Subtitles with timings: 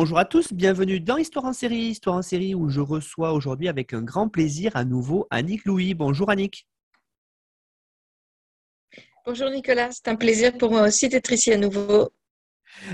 [0.00, 3.68] Bonjour à tous, bienvenue dans Histoire en série, Histoire en série où je reçois aujourd'hui
[3.68, 5.92] avec un grand plaisir à nouveau Annick Louis.
[5.92, 6.66] Bonjour Annick.
[9.26, 12.08] Bonjour Nicolas, c'est un plaisir pour moi aussi d'être ici à nouveau.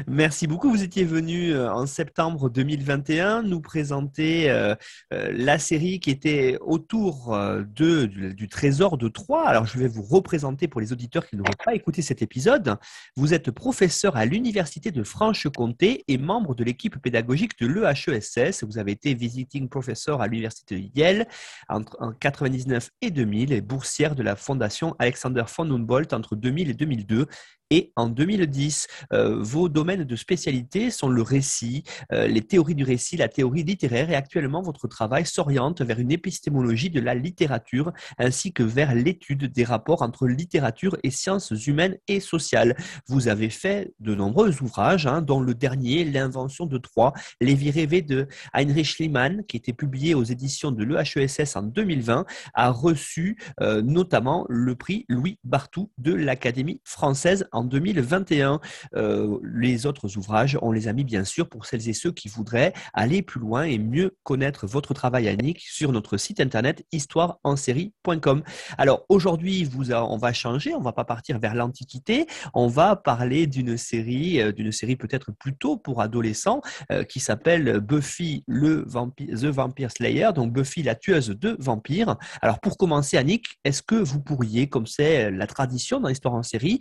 [0.07, 0.71] Merci beaucoup.
[0.71, 4.75] Vous étiez venu euh, en septembre 2021 nous présenter euh,
[5.13, 7.37] euh, la série qui était autour
[7.75, 9.47] du, Trésor de Troyes.
[9.47, 12.77] Alors, je vais vous représenter pour les auditeurs qui n'auraient pas écouté cet épisode.
[13.17, 18.65] Vous êtes professeur à l'Université de Franche-Comté et membre de l'équipe pédagogique de l'EHESS.
[18.65, 21.27] Vous avez été visiting professor à l'Université de Yale
[21.69, 26.75] entre 1999 et 2000 et boursière de la Fondation Alexander von Humboldt entre 2000 et
[26.75, 27.27] 2002
[27.71, 28.87] et en 2010.
[29.13, 33.65] Euh, vos domaines de spécialité sont le récit, euh, les théories du récit, la théorie
[33.65, 38.95] littéraire et actuellement votre travail s'oriente vers une épistémologie de la littérature ainsi que vers
[38.95, 42.77] l'étude des rapports entre littérature et sciences humaines et sociales.
[43.09, 47.71] Vous avez fait de nombreux ouvrages, hein, dont le dernier, L'invention de Troyes, Les vies
[47.71, 53.39] rêvées de Heinrich Schliemann, qui était publié aux éditions de l'EHESS en 2020, a reçu
[53.61, 58.61] euh, notamment le prix Louis Bartou de l'Académie française en 2021.
[58.95, 62.29] Euh, les autres ouvrages, on les a mis bien sûr pour celles et ceux qui
[62.29, 68.43] voudraient aller plus loin et mieux connaître votre travail, Annick, sur notre site internet histoireensérie.com.
[68.79, 73.77] Alors aujourd'hui, on va changer, on va pas partir vers l'Antiquité, on va parler d'une
[73.77, 76.61] série, euh, d'une série peut-être plutôt pour adolescents,
[76.93, 82.17] euh, qui s'appelle Buffy le vampire, The Vampire Slayer, donc Buffy la tueuse de vampires.
[82.43, 86.43] Alors pour commencer, Annick, est-ce que vous pourriez, comme c'est la tradition dans l'histoire en
[86.43, 86.81] série,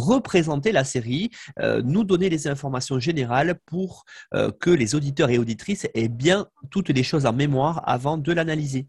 [0.00, 5.38] représenter la série, euh, nous donner les informations générales pour euh, que les auditeurs et
[5.38, 8.86] auditrices aient bien toutes les choses en mémoire avant de l'analyser.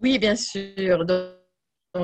[0.00, 1.04] Oui, bien sûr.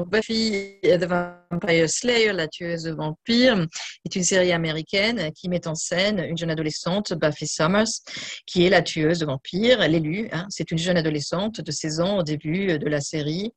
[0.02, 3.66] Buffy the Vampire Slayer, la tueuse de vampires,
[4.04, 8.02] est une série américaine qui met en scène une jeune adolescente, Buffy Summers,
[8.46, 10.28] qui est la tueuse de vampires, l'élu.
[10.32, 10.46] Hein.
[10.50, 13.52] C'est une jeune adolescente de 16 ans au début de la série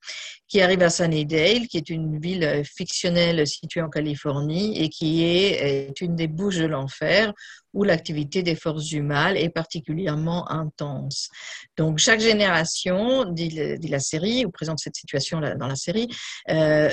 [0.48, 6.00] qui arrive à Sunnydale, qui est une ville fictionnelle située en Californie et qui est
[6.02, 7.34] une des bouches de l'enfer
[7.78, 11.30] où l'activité des forces du mal est particulièrement intense.
[11.78, 16.10] Donc, chaque génération, dit, la série, ou présente cette situation dans la série,
[16.50, 16.90] euh,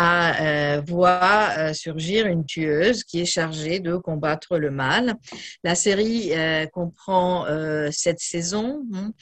[0.00, 5.14] euh, voit euh, surgir une tueuse qui est chargée de combattre le mal.
[5.62, 6.32] La série
[6.72, 7.46] comprend
[7.92, 9.12] sept saisons hein,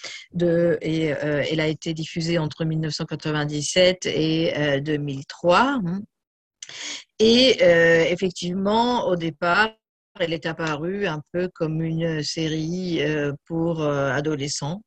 [0.81, 5.59] et elle a été diffusée entre 1997 et 2003.
[5.59, 6.01] Hein.
[7.19, 7.63] Et
[8.11, 9.71] effectivement, au départ,
[10.21, 13.01] elle est apparue un peu comme une série
[13.47, 14.83] pour adolescents.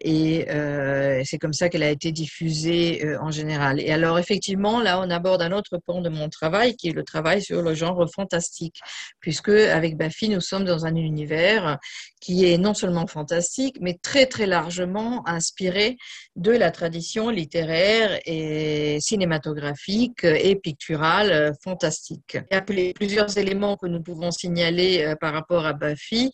[0.00, 3.80] Et euh, c'est comme ça qu'elle a été diffusée euh, en général.
[3.80, 7.04] Et alors, effectivement, là, on aborde un autre pan de mon travail, qui est le
[7.04, 8.80] travail sur le genre fantastique,
[9.20, 11.78] puisque avec Bafi, nous sommes dans un univers
[12.20, 15.96] qui est non seulement fantastique, mais très, très largement inspiré
[16.36, 22.36] de la tradition littéraire et cinématographique et picturale euh, fantastique.
[22.50, 26.30] Il y a plusieurs éléments que nous pouvons signaler par rapport à Buffy,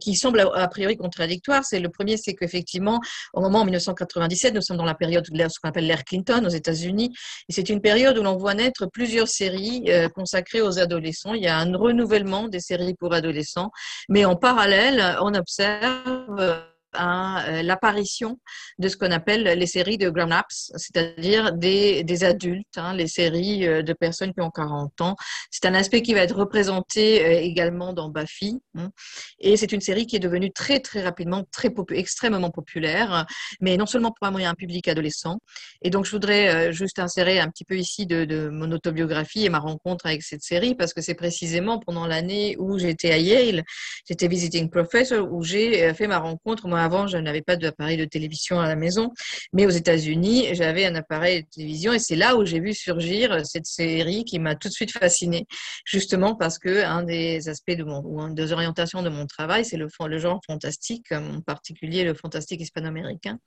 [0.00, 3.00] qui semblent a priori contradictoires le premier, c'est qu'effectivement,
[3.32, 6.44] au moment en 1997, nous sommes dans la période de ce qu'on appelle l'ère Clinton
[6.44, 7.14] aux États-Unis,
[7.48, 11.34] et c'est une période où l'on voit naître plusieurs séries euh, consacrées aux adolescents.
[11.34, 13.70] Il y a un renouvellement des séries pour adolescents,
[14.08, 18.38] mais en parallèle, on observe euh, l'apparition
[18.78, 23.66] de ce qu'on appelle les séries de grown-ups, c'est-à-dire des, des, adultes, hein, les séries
[23.66, 25.16] euh, de personnes qui ont 40 ans.
[25.50, 28.60] C'est un aspect qui va être représenté euh, également dans Buffy.
[28.76, 28.90] Hein.
[29.38, 33.26] et c'est une série qui est devenue très, très rapidement, très extrêmement populaire,
[33.60, 35.38] mais non seulement pour un moyen public adolescent.
[35.82, 39.48] Et donc, je voudrais juste insérer un petit peu ici de, de mon autobiographie et
[39.48, 43.64] ma rencontre avec cette série, parce que c'est précisément pendant l'année où j'étais à Yale,
[44.08, 48.04] j'étais visiting professor, où j'ai fait ma rencontre, moi, avant, je n'avais pas d'appareil de
[48.04, 49.12] télévision à la maison,
[49.52, 53.44] mais aux États-Unis, j'avais un appareil de télévision et c'est là où j'ai vu surgir
[53.44, 55.46] cette série qui m'a tout de suite fascinée,
[55.84, 59.64] justement parce que un des aspects de mon, ou une des orientations de mon travail,
[59.64, 59.88] c'est le,
[60.18, 63.38] genre fantastique, en particulier le fantastique hispano-américain.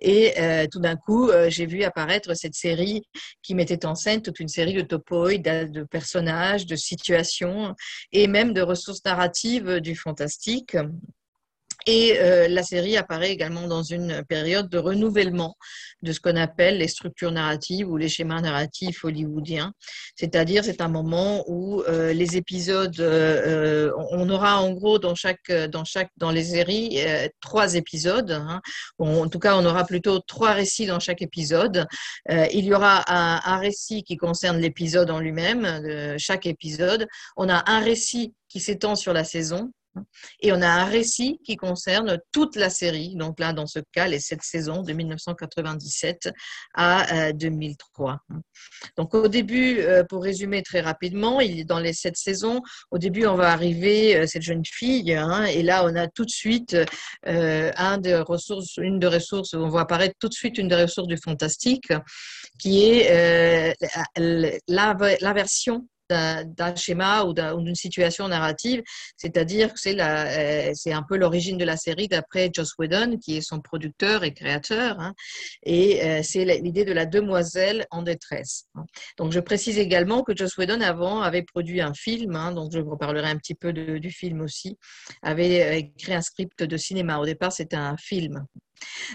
[0.00, 3.02] Et euh, tout d'un coup, euh, j'ai vu apparaître cette série
[3.42, 7.74] qui mettait en scène toute une série de topoïdes, de personnages, de situations
[8.12, 10.76] et même de ressources narratives du fantastique
[11.86, 15.56] et euh, la série apparaît également dans une période de renouvellement
[16.02, 19.72] de ce qu'on appelle les structures narratives ou les schémas narratifs hollywoodiens.
[20.16, 25.50] C'est-à-dire, c'est un moment où euh, les épisodes, euh, on aura en gros dans chaque,
[25.50, 26.98] dans chaque, dans les séries,
[27.40, 28.30] trois épisodes.
[28.32, 28.60] Hein.
[28.98, 31.86] en tout cas, on aura plutôt trois récits dans chaque épisode.
[32.28, 37.06] il y aura un, un récit qui concerne l'épisode en lui-même, chaque épisode.
[37.36, 39.72] On a un récit qui s'étend sur la saison
[40.40, 44.08] et on a un récit qui concerne toute la série, donc là, dans ce cas,
[44.08, 46.30] les sept saisons de 1997
[46.74, 48.12] à 2003.
[48.12, 48.34] Euh,
[48.96, 52.60] donc au début, euh, pour résumer très rapidement, dans les sept saisons,
[52.90, 56.24] au début, on va arriver, euh, cette jeune fille, hein, et là, on a tout
[56.24, 56.76] de suite
[57.26, 61.92] une de ressources, on voit apparaître tout de suite une des ressources du fantastique,
[62.58, 63.74] qui est
[64.66, 68.82] l'inversion d'un schéma ou d'une situation narrative,
[69.16, 73.40] c'est-à-dire que c'est euh, un peu l'origine de la série d'après Joss Whedon, qui est
[73.40, 75.14] son producteur et créateur, hein,
[75.64, 78.66] et euh, c'est l'idée de la demoiselle en détresse.
[78.74, 78.84] Hein.
[79.18, 82.80] Donc je précise également que Joss Whedon avant avait produit un film, hein, donc je
[82.80, 84.76] vous reparlerai un petit peu du film aussi,
[85.22, 87.18] avait euh, écrit un script de cinéma.
[87.18, 88.46] Au départ, c'était un film.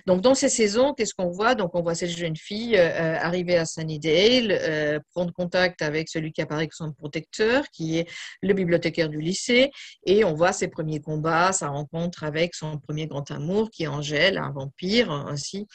[0.05, 1.55] Donc, dans ces saisons, qu'est-ce qu'on voit?
[1.55, 6.09] Donc, on voit cette jeune fille euh, euh, arriver à Sunnydale, euh, prendre contact avec
[6.09, 8.09] celui qui apparaît comme son protecteur, qui est
[8.41, 9.71] le bibliothécaire du lycée,
[10.05, 13.87] et on voit ses premiers combats, sa rencontre avec son premier grand amour, qui est
[13.87, 15.67] Angèle, un vampire ainsi,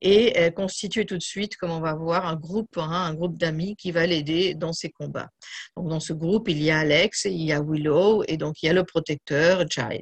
[0.00, 3.76] et constitue tout de suite, comme on va voir, un groupe, hein, un groupe d'amis
[3.76, 5.28] qui va l'aider dans ses combats.
[5.76, 8.66] Donc, dans ce groupe, il y a Alex, il y a Willow, et donc il
[8.66, 10.00] y a le protecteur, Giles.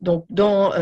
[0.00, 0.72] Donc, dans,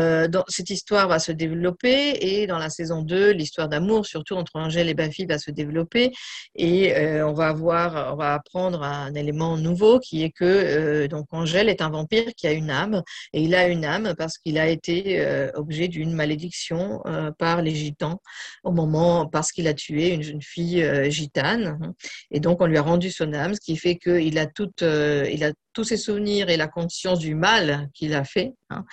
[0.47, 2.41] cette histoire va se développer.
[2.41, 6.11] Et dans la saison 2, l'histoire d'amour, surtout entre Angèle et Buffy, va se développer.
[6.55, 11.07] Et euh, on va avoir, on va apprendre un élément nouveau qui est que euh,
[11.07, 13.01] donc Angèle est un vampire qui a une âme.
[13.33, 17.01] Et il a une âme parce qu'il a été euh, objet d'une malédiction
[17.37, 18.21] par les gitans
[18.63, 21.93] au moment parce qu'il a tué une jeune fille gitane
[22.31, 25.43] et donc on lui a rendu son âme, ce qui fait qu'il a toute, il
[25.43, 28.83] a tous ses souvenirs et la conscience du mal qu'il a fait, hein.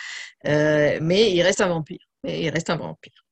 [0.45, 3.24] mais il reste un vampire mais il reste un vampire.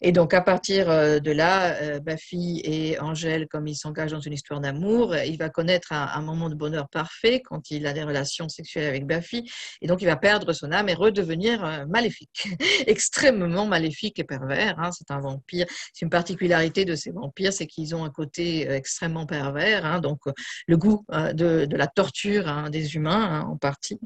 [0.00, 4.20] Et donc, à partir euh, de là, euh, Buffy et Angèle, comme ils s'engagent dans
[4.20, 8.02] une histoire d'amour, il va connaître un, moment de bonheur parfait quand il a des
[8.02, 9.50] relations sexuelles avec Buffy.
[9.80, 12.48] Et donc, il va perdre son âme et redevenir euh, maléfique,
[12.86, 14.78] extrêmement maléfique et pervers.
[14.78, 14.90] Hein.
[14.92, 15.66] C'est un vampire.
[15.92, 19.84] C'est une particularité de ces vampires, c'est qu'ils ont un côté extrêmement pervers.
[19.84, 20.00] Hein.
[20.00, 20.20] Donc,
[20.66, 23.98] le goût de, la torture hein, des humains, en partie.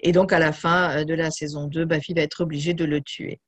[0.00, 3.00] Et donc, à la fin de la saison 2, Buffy va être obligée de le
[3.00, 3.40] tuer.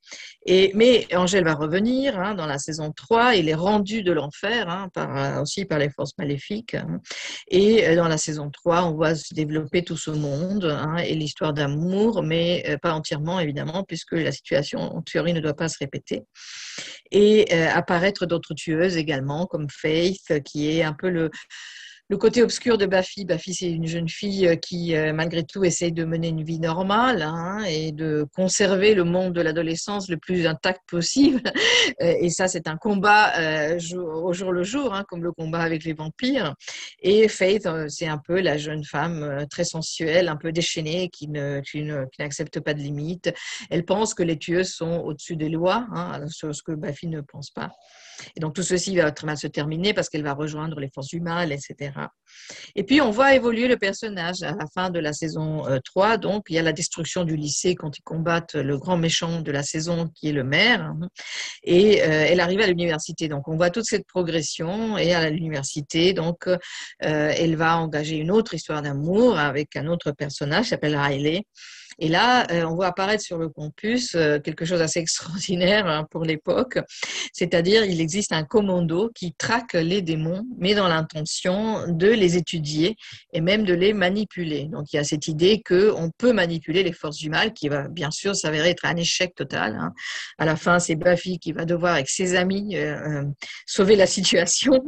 [0.46, 3.36] Mais Angèle va revenir hein, dans la saison 3.
[3.36, 6.74] Il est rendu de l'enfer hein, par, euh, aussi par les forces maléfiques.
[6.74, 7.00] Hein.
[7.48, 11.52] Et euh, dans la saison 3, on voit se développer tout ce monde et l'histoire
[11.52, 15.78] d'amour, mais euh, pas entièrement évidemment, puisque la situation en théorie ne doit pas se
[15.78, 16.22] répéter.
[17.10, 21.30] Et apparaître d'autres tueuses également, comme Faith, qui est un peu le
[22.10, 23.24] le côté obscur de Buffy.
[23.24, 26.60] Buffy, c'est une jeune fille euh, qui, euh, malgré tout, essaye de mener une vie
[26.60, 31.42] normale hein, et de conserver le monde de l'adolescence le plus intact possible.
[32.00, 33.34] Euh, et ça, c'est un combat
[33.76, 36.54] au jour le jour, hein, comme le combat avec les vampires.
[37.00, 42.60] Et Faith, c'est un peu la jeune femme très sensuelle, un peu déchaînée, qui, n'accepte
[42.60, 43.32] pas de limites.
[43.70, 47.50] Elle pense que les tueuses sont au-dessus des lois, hein, ce que Buffy ne pense
[47.50, 47.70] pas.
[48.36, 51.20] Et donc tout ceci va mal se terminer parce qu'elle va rejoindre les forces du
[51.20, 51.92] mal, etc.
[52.74, 56.14] Et puis on voit évoluer le personnage à la fin de la saison 3.
[56.14, 59.40] Euh, donc il y a la destruction du lycée quand ils combattent le grand méchant
[59.40, 60.92] de la saison qui est le maire.
[61.62, 63.28] Et euh, elle arrive à l'université.
[63.28, 66.58] Donc on voit toute cette progression et à l'université, donc euh,
[67.00, 71.42] elle va engager une autre histoire d'amour avec un autre personnage qui s'appelle Riley.
[71.98, 76.06] Et là, euh, on voit apparaître sur le campus euh, quelque chose d'assez extraordinaire hein,
[76.10, 76.78] pour l'époque,
[77.32, 82.96] c'est-à-dire il existe un commando qui traque les démons, mais dans l'intention de les étudier
[83.32, 84.64] et même de les manipuler.
[84.64, 87.88] Donc il y a cette idée qu'on peut manipuler les forces du mal, qui va
[87.88, 89.76] bien sûr s'avérer être un échec total.
[89.80, 89.92] Hein.
[90.38, 93.22] À la fin, c'est Buffy qui va devoir, avec ses amis, euh,
[93.66, 94.82] sauver la situation.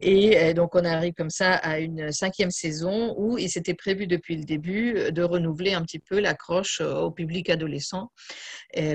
[0.00, 4.36] Et donc on arrive comme ça à une cinquième saison où il s'était prévu depuis
[4.36, 8.10] le début de renouveler un petit peu la accroche au public adolescent,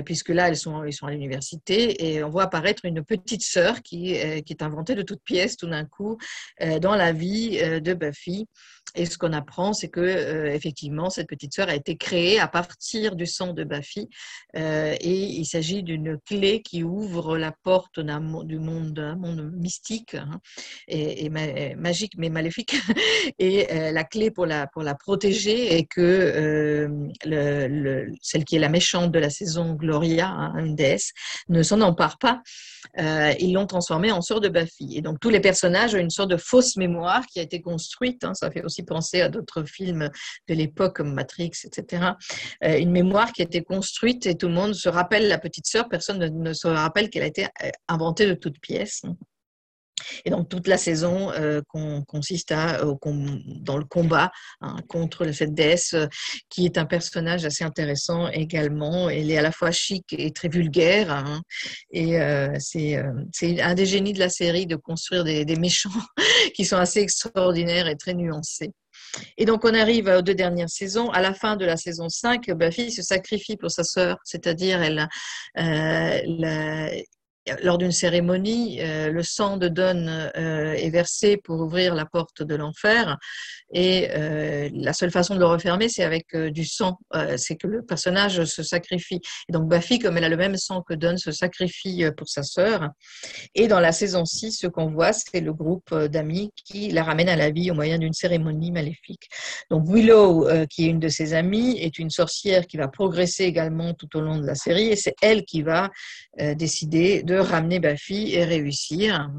[0.04, 3.82] puisque là, elles sont, elles sont à l'université et on voit apparaître une petite sœur
[3.82, 6.16] qui, qui est inventée de toutes pièces tout d'un coup
[6.80, 8.46] dans la vie de Buffy.
[8.94, 12.48] Et ce qu'on apprend, c'est que euh, effectivement, cette petite sœur a été créée à
[12.48, 14.08] partir du sang de Buffy,
[14.56, 20.40] euh, et il s'agit d'une clé qui ouvre la porte du monde, monde mystique hein,
[20.88, 22.74] et, magique, mais maléfique.
[23.38, 26.88] Et euh, la clé pour la pour la protéger est que
[27.24, 31.12] le, celle qui est la méchante de la saison, Gloria, hein, une déesse,
[31.48, 32.42] ne s'en empare pas.
[32.98, 34.96] Ils l'ont transformée en sœur de Buffy.
[34.96, 38.24] Et donc tous les personnages ont une sorte de fausse mémoire qui a été construite.
[38.24, 40.10] Hein, ça fait aussi penser à d'autres films
[40.48, 42.12] de l'époque comme Matrix, etc.
[42.64, 45.66] Euh, une mémoire qui a été construite et tout le monde se rappelle la petite
[45.66, 49.02] sœur, personne ne, se rappelle qu'elle a été euh, inventée de toutes pièces.
[50.24, 51.60] Et donc toute la saison euh,
[52.06, 54.30] consiste à, dans le combat
[54.60, 55.94] hein, contre cette déesse
[56.48, 59.08] qui est un personnage assez intéressant également.
[59.08, 61.10] Elle est à la fois chic et très vulgaire.
[61.10, 61.42] Hein.
[61.92, 62.18] et
[62.58, 62.96] c'est
[63.60, 65.90] un des génies de la série de construire des, méchants
[66.54, 68.72] qui sont assez extraordinaires et très nuancés.
[69.36, 71.10] Et donc, on arrive aux deux dernières saisons.
[71.10, 75.08] À la fin de la saison 5, Buffy se sacrifie pour sa sœur, c'est-à-dire elle,
[75.58, 76.88] euh,
[77.62, 82.42] lors d'une cérémonie, euh, le sang de Don euh, est versé pour ouvrir la porte
[82.42, 83.16] de l'enfer.
[83.72, 86.98] Et euh, la seule façon de le refermer, c'est avec du sang.
[87.36, 89.20] c'est que le personnage se sacrifie.
[89.48, 92.42] Et donc Buffy, comme elle a le même sang que Don, se sacrifie pour sa
[92.42, 92.88] sœur.
[93.54, 97.28] Et dans la saison 6, ce qu'on voit, c'est le groupe d'amis qui la ramène
[97.28, 99.28] à la vie au moyen d'une cérémonie maléfique.
[99.70, 103.94] Donc Willow, qui est une de ses amies, est une sorcière qui va progresser également
[103.94, 104.88] tout au long de la série.
[104.88, 105.90] Et c'est elle qui va
[106.56, 109.30] décider de ramener Buffy et réussir.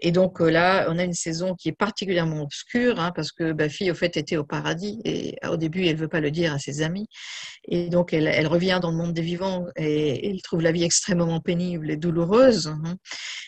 [0.00, 3.52] Et donc euh, là, on a une saison qui est particulièrement obscure hein, parce que
[3.52, 6.58] Buffy, au fait, était au paradis et au début, elle veut pas le dire à
[6.58, 7.06] ses amis.
[7.68, 11.40] Et donc, elle, revient dans le monde des vivants et elle trouve la vie extrêmement
[11.40, 12.68] pénible et douloureuse.
[12.68, 12.96] Hein.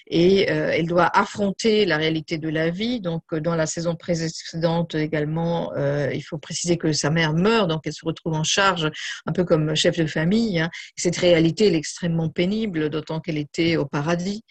[0.07, 3.01] Et euh, elle doit affronter la réalité de la vie.
[3.01, 7.83] Donc, dans la saison précédente également, euh, il faut préciser que sa mère meurt, donc
[7.87, 8.91] elle se retrouve en charge,
[9.27, 10.61] un peu comme chef de famille.
[10.61, 10.71] Hein.
[10.97, 14.45] Cette réalité, elle est extrêmement pénible, d'autant qu'elle est au paradis.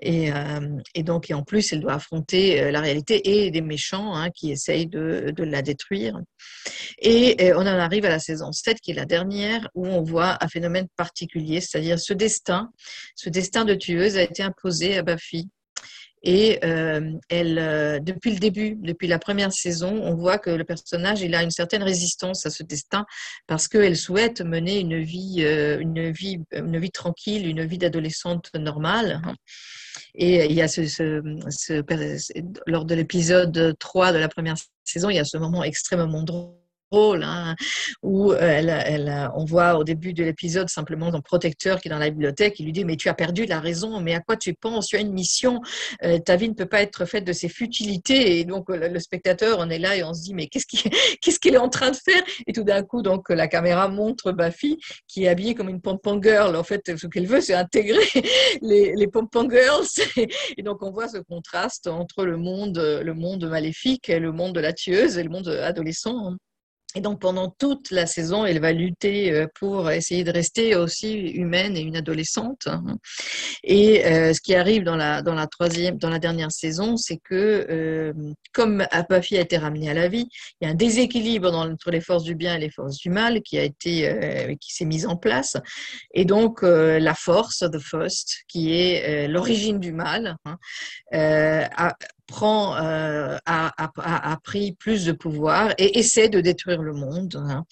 [0.00, 0.60] Et, euh,
[0.96, 4.86] donc, en plus, elle doit affronter euh, la réalité et des méchants hein, qui essayent
[4.86, 6.18] de, la détruire.
[7.00, 10.36] Et, on en arrive à la saison 7, qui est la dernière, où on voit
[10.42, 12.70] un phénomène particulier, c'est-à-dire ce destin,
[13.14, 15.48] ce destin de tueuse a été imposé à Buffy.
[16.22, 20.64] Et euh, elle, euh, depuis le début, depuis la première saison, on voit que le
[20.64, 23.06] personnage il a une certaine résistance à ce destin
[23.46, 28.50] parce qu'elle souhaite mener une vie, euh, une vie, une vie tranquille, une vie d'adolescente
[28.54, 29.22] normale.
[30.14, 31.22] Et il y a ce
[32.66, 36.65] lors de l'épisode 3 de la première saison, il y a ce moment extrêmement drôle
[36.90, 37.54] rôle, hein,
[38.02, 41.98] où euh, elle, on voit au début de l'épisode simplement son protecteur qui est dans
[41.98, 44.54] la bibliothèque, il lui dit mais tu as perdu la raison, mais à quoi tu
[44.54, 44.88] penses?
[44.88, 45.60] Tu as une mission,
[46.04, 48.38] euh, ta vie ne peut pas être faite de ces futilités.
[48.38, 51.58] Et donc le, spectateur, on est là et on se dit mais qu'est-ce qu'il est
[51.58, 52.22] en train de faire?
[52.46, 54.78] Et tout d'un coup, donc la caméra montre Buffy
[55.08, 56.56] qui est habillée comme une pom-pom girl.
[56.56, 58.04] En fait, ce qu'elle veut, c'est intégrer
[58.62, 59.86] les, les pom-pom girls.
[60.56, 64.54] Et donc on voit ce contraste entre le monde, le monde maléfique, et le monde
[64.54, 66.36] de la tueuse et le monde adolescent.
[66.96, 71.12] Et donc pendant toute la saison, elle va lutter euh, pour essayer de rester aussi
[71.18, 72.68] humaine et une adolescente.
[72.68, 72.96] Hein.
[73.62, 77.18] Et euh, ce qui arrive dans la dans la troisième, dans la dernière saison, c'est
[77.18, 78.14] que euh,
[78.54, 80.26] comme Buffy a été ramenée à la vie,
[80.58, 83.42] il y a un déséquilibre entre les forces du bien et les forces du mal
[83.42, 85.58] qui a été qui s'est mis en place.
[86.14, 90.56] Et donc la force, the first, qui est l'origine du mal, hein,
[91.12, 91.94] a,
[92.26, 97.36] prend, euh, a, a, pris plus de pouvoir et essaie de détruire le monde.
[97.36, 97.64] Hein.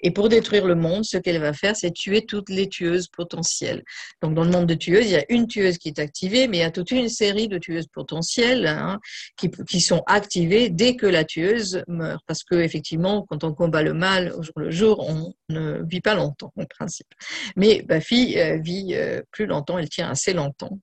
[0.00, 3.82] Et pour détruire le monde, ce qu'elle va faire, c'est tuer toutes les tueuses potentielles.
[4.22, 6.58] Donc, dans le monde de tueuses, il y a une tueuse qui est activée, mais
[6.58, 9.00] il y a toute une série de tueuses potentielles hein,
[9.36, 12.22] qui, qui, sont activées dès que la tueuse meurt.
[12.26, 16.00] Parce que, effectivement, quand on combat le mal au jour le jour, on ne vit
[16.00, 17.08] pas longtemps, en principe.
[17.56, 20.78] Mais Buffy euh, vit euh, plus longtemps, elle tient assez longtemps.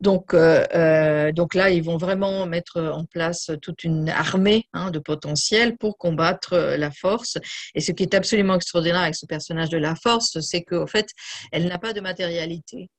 [0.00, 4.90] Donc, euh, euh, donc là, ils vont vraiment mettre en place toute une armée hein,
[4.90, 7.38] de potentiel pour combattre euh, la force.
[7.74, 11.08] Et ce qui est absolument extraordinaire avec ce personnage de la force, c'est qu'en fait,
[11.52, 12.90] elle n'a pas de matérialité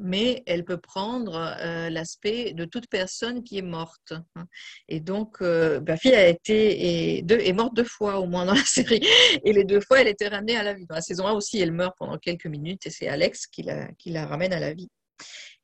[0.00, 1.56] mais elle peut prendre
[1.88, 4.12] l'aspect de toute personne qui est morte.
[4.34, 4.46] Hein.
[4.88, 8.64] Et donc, euh, fille a été et est morte deux fois au moins dans la
[8.64, 9.06] série,
[9.44, 10.84] et les deux fois, elle était ramenée à la vie.
[10.86, 13.86] Dans la saison 1 aussi, elle meurt pendant quelques minutes, et c'est Alex qui la,
[13.92, 14.88] qui la ramène à la vie.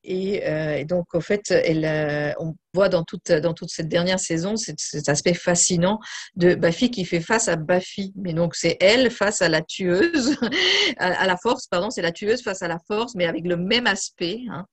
[0.02, 3.30] Et, euh, donc, en fait, euh, on voit dans toute,
[3.69, 5.99] cette dernière saison cet, aspect fascinant
[6.37, 8.12] de Buffy qui fait face à Buffy.
[8.16, 10.37] Mais donc, c'est elle face à la tueuse,
[10.99, 13.87] à, la force, pardon, c'est la tueuse face à la force, mais avec le même
[13.87, 14.40] aspect.
[14.50, 14.64] Hein.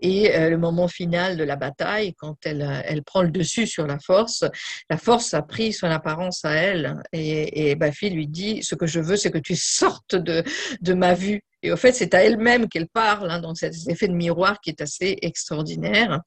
[0.00, 3.98] Et euh, le moment final de la bataille, quand elle, prend le dessus sur la
[3.98, 4.44] force,
[4.88, 7.02] la force a pris son apparence à elle.
[7.12, 11.14] Et, et Buffy lui dit Ce que je veux, c'est que tu sortes de ma
[11.14, 11.42] vue.
[11.62, 14.70] Et au fait, c'est à elle-même qu'elle parle, hein, donc cet effet de miroir qui
[14.70, 16.20] est assez extraordinaire.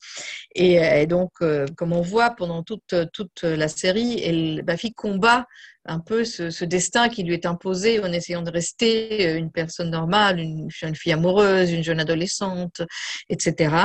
[0.54, 5.46] Et, et donc, euh, comme on voit pendant toute, toute la série, elle, Buffy combat
[5.86, 9.92] un peu ce, destin qui lui est imposé en essayant de rester euh, une personne
[9.92, 12.82] normale, une jeune fille amoureuse, une jeune adolescente,
[13.30, 13.75] etc.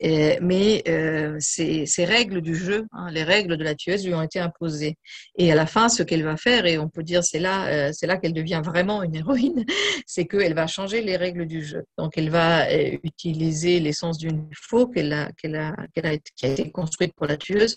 [0.00, 4.38] mais euh, ces, règles du jeu, hein, les règles de la tueuse lui ont été
[4.38, 4.96] imposées.
[5.36, 7.90] Et à la fin, ce qu'elle va faire, et on peut dire c'est là, euh,
[7.92, 9.64] c'est là qu'elle devient vraiment une héroïne,
[10.06, 11.84] c'est qu'elle va changer les règles du jeu.
[11.98, 12.66] Donc elle va
[13.02, 17.74] utiliser l'essence d'une faux qu'elle a, a, qui a été construite pour la tueuse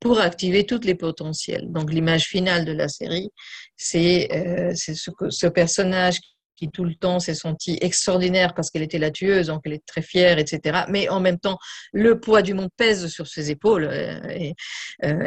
[0.00, 1.70] pour activer toutes les potentiels.
[1.70, 3.30] Donc l'image finale de la série,
[3.76, 4.92] c'est euh, ce,
[5.30, 6.20] ce personnage
[6.56, 9.86] qui tout le temps s'est sentie extraordinaire parce qu'elle était la tueuse, donc elle est
[9.86, 10.84] très fière, etc.
[10.88, 11.58] Mais en même temps,
[11.92, 14.18] le poids du monde pèse sur ses épaules euh,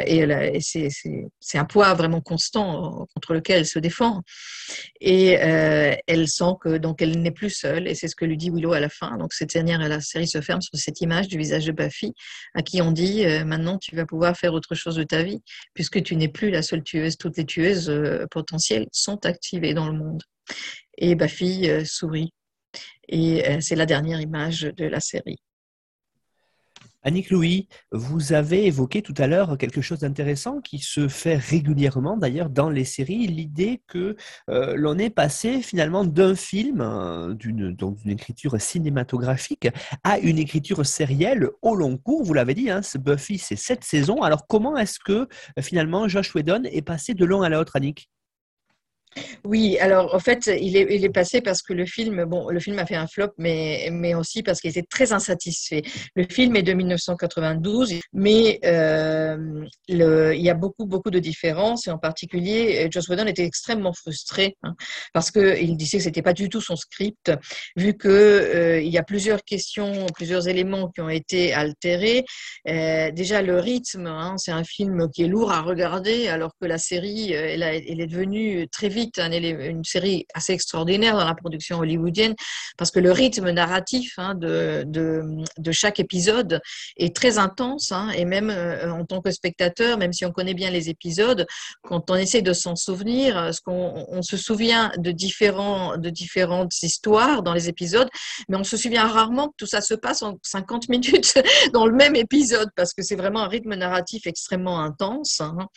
[0.04, 4.22] et, euh, c'est un poids vraiment constant contre lequel elle se défend.
[5.00, 8.36] Et euh, elle sent que donc elle n'est plus seule et c'est ce que lui
[8.36, 9.16] dit Willow à la fin.
[9.16, 12.12] Donc cette dernière, la série se ferme sur cette image du visage de Buffy
[12.54, 15.42] à qui on dit maintenant tu vas pouvoir faire autre chose de ta vie
[15.74, 17.16] puisque tu n'es plus la seule tueuse.
[17.16, 17.92] Toutes les tueuses
[18.30, 20.22] potentielles sont activées dans le monde
[21.00, 22.32] et Buffy euh, sourit.
[23.08, 25.38] Et euh, c'est la dernière image de la série.
[27.02, 32.18] Annick Louis, vous avez évoqué tout à l'heure quelque chose d'intéressant qui se fait régulièrement
[32.18, 34.16] d'ailleurs dans les séries, l'idée que
[34.50, 39.68] euh, l'on est passé finalement d'un film, d'une écriture cinématographique,
[40.04, 42.22] à une écriture sérielle au long cours.
[42.22, 44.20] Vous l'avez dit, hein, Buffy, c'est sept saisons.
[44.20, 45.26] Alors comment est-ce que
[45.58, 48.10] finalement Josh Whedon est passé de l'un à l'autre, Annick?
[49.44, 52.86] Oui, alors en fait, il est, passé parce que le film, bon, le film a
[52.86, 55.82] fait un flop, mais, mais aussi parce qu'il était très insatisfait.
[56.14, 59.96] Le film est de 1992, mais euh, il
[60.40, 64.74] y a beaucoup, beaucoup de différences, et en particulier, Joss Whedon était extrêmement frustré hein,
[65.12, 67.32] parce qu'il disait que c'était pas du tout son script,
[67.76, 72.24] vu que euh, il y a plusieurs questions, plusieurs éléments qui ont été altérés.
[72.68, 76.66] Euh, déjà, le rythme, hein, c'est un film qui est lourd à regarder, alors que
[76.66, 81.34] la série, euh, elle, elle est devenue très vite une série assez extraordinaire dans la
[81.34, 82.34] production hollywoodienne
[82.76, 86.60] parce que le rythme narratif hein, de, de, chaque épisode
[86.96, 90.54] est très intense hein, et même euh, en tant que spectateur, même si on connaît
[90.54, 91.46] bien les épisodes,
[91.82, 96.82] quand on essaie de s'en souvenir, ce qu'on on se souvient de, différents, de différentes
[96.82, 98.08] histoires dans les épisodes,
[98.48, 101.34] mais on se souvient rarement que tout ça se passe en 50 minutes
[101.72, 105.68] dans le même épisode parce que c'est vraiment un rythme narratif extrêmement intense hein,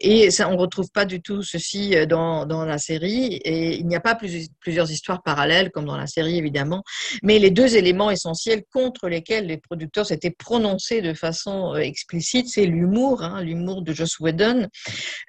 [0.00, 3.86] et ça, on retrouve pas du tout ceci euh, dans, dans la série et il
[3.86, 4.18] n'y a pas
[4.60, 6.82] plusieurs histoires parallèles comme dans la série évidemment,
[7.22, 12.48] mais les deux éléments essentiels contre lesquels les producteurs s'étaient prononcés de façon euh, explicite,
[12.48, 14.68] c'est l'humour, hein, l'humour de Joss Whedon,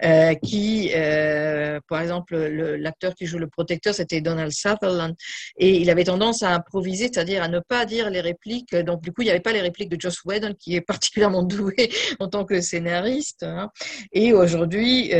[0.03, 5.15] euh, qui, euh, par exemple, l'acteur qui joue le protecteur, c'était Donald Sutherland,
[5.58, 8.75] et il avait tendance à improviser, c'est-à-dire à ne pas dire les répliques.
[8.75, 11.43] Donc du coup, il n'y avait pas les répliques de Joss Whedon, qui est particulièrement
[11.53, 13.43] doué en tant que scénariste.
[13.43, 13.69] Hein.
[14.12, 15.12] Et aujourd'hui,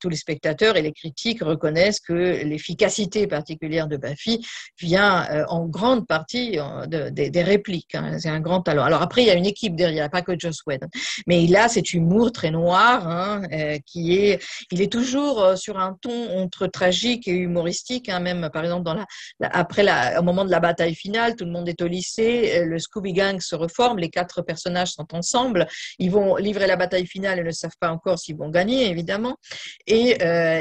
[0.00, 4.46] tous les spectateurs et les critiques reconnaissent que l'efficacité particulière de Buffy
[4.80, 7.94] vient euh, en grande partie euh, des répliques.
[7.94, 8.18] Hein.
[8.18, 8.84] C'est un grand talent.
[8.84, 10.86] Alors après, il y a une équipe derrière, pas que Joss Whedon.
[11.26, 15.78] Mais il a cet humour très noir hein, euh, qui est, il est toujours sur
[15.78, 18.08] un ton entre tragique et humoristique.
[18.08, 18.96] Hein, même par exemple, dans
[19.40, 22.78] après la, au moment de la bataille finale, tout le monde est au lycée, le
[22.78, 25.66] Scooby Gang se reforme, les quatre personnages sont ensemble,
[25.98, 29.36] ils vont livrer la bataille finale et ne savent pas encore s'ils vont gagner, évidemment.
[29.86, 30.18] Et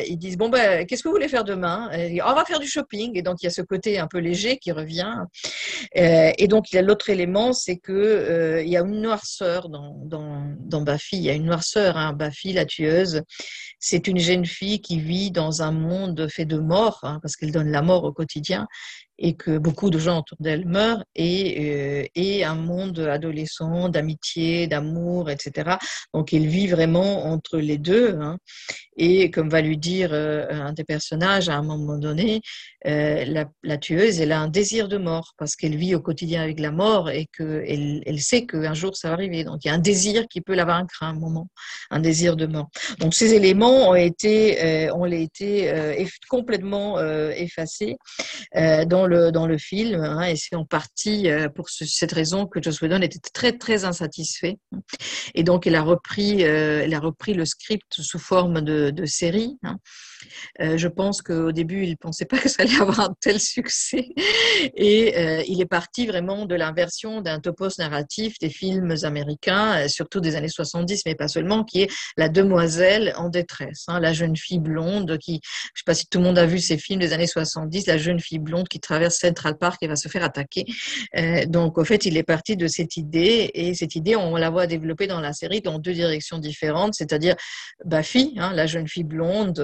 [0.07, 1.89] ils disent bon ben qu'est-ce que vous voulez faire demain?
[2.25, 3.17] On va faire du shopping.
[3.17, 5.15] Et donc, il y a ce côté un peu léger qui revient.
[5.97, 9.69] Euh, et donc, il y a l'autre élément, c'est que euh, y a une noirceur
[9.69, 10.85] dans, dans, dans.
[11.11, 12.17] Il y a une noirceur, hein.
[12.45, 13.21] La tueuse.
[13.79, 17.51] C'est une jeune fille qui vit dans un monde fait de mort, hein, parce qu'elle
[17.51, 18.67] donne la mort au quotidien
[19.19, 24.67] et que beaucoup de gens autour d'elle meurent, et, euh, et un monde adolescent d'amitié,
[24.67, 25.77] d'amour, etc.
[26.13, 28.15] Donc, il vit vraiment entre les deux.
[28.19, 28.37] Hein.
[28.97, 32.41] Et comme va lui dire euh, un des personnages à un moment donné,
[32.87, 36.59] euh, la, tueuse, elle a un désir de mort parce qu'elle vit au quotidien avec
[36.59, 39.43] la mort et qu'elle elle sait qu'un jour ça va arriver.
[39.43, 41.47] Donc, il y a un désir qui peut la vaincre à un moment,
[41.91, 42.69] un désir de mort.
[42.99, 46.99] Donc, ces éléments ont été, ont été complètement
[47.31, 47.97] effacés
[48.55, 53.01] dans dans le film, hein, et c'est en partie pour cette raison que Joss Whedon
[53.01, 54.57] était très très insatisfait.
[55.35, 59.57] Et donc il a repris, il a repris le script sous forme de, de série.
[59.63, 59.77] Hein.
[60.61, 63.39] Euh, je pense qu'au début, il ne pensait pas que ça allait avoir un tel
[63.39, 64.09] succès.
[64.75, 69.87] Et euh, il est parti vraiment de l'inversion d'un topos narratif des films américains, euh,
[69.87, 74.13] surtout des années 70, mais pas seulement, qui est la demoiselle en détresse, hein, la
[74.13, 76.77] jeune fille blonde qui, je ne sais pas si tout le monde a vu ces
[76.77, 80.07] films des années 70, la jeune fille blonde qui traverse Central Park et va se
[80.07, 80.65] faire attaquer.
[81.47, 84.67] donc, au fait, il est parti de cette idée et cette idée, on la voit
[84.67, 87.35] développer dans la série dans deux directions différentes, c'est-à-dire
[87.85, 89.59] Buffy, hein, la jeune fille blonde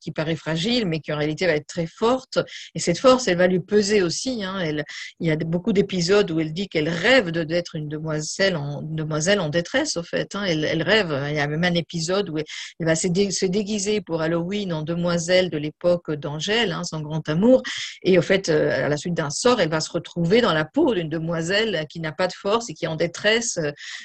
[0.00, 2.38] qui paraît fragile, mais qui en réalité va être très forte.
[2.74, 4.44] Et cette force, elle va lui peser aussi.
[4.44, 4.82] Hein.
[5.20, 9.40] Il y a beaucoup d'épisodes où elle dit qu'elle rêve d'être une demoiselle en, demoiselle
[9.40, 10.34] en détresse, au fait.
[10.34, 10.44] Hein.
[10.44, 11.16] Elle, rêve.
[11.28, 12.44] Il y a même un épisode où elle,
[12.80, 13.08] va se,
[13.46, 17.62] déguiser pour Halloween en demoiselle de l'époque d'Angèle, hein, son grand amour.
[18.02, 20.64] Et au fait, euh, à la suite d'un sort, elle va se retrouver dans la
[20.64, 23.58] peau d'une demoiselle qui n'a pas de force et qui est en détresse,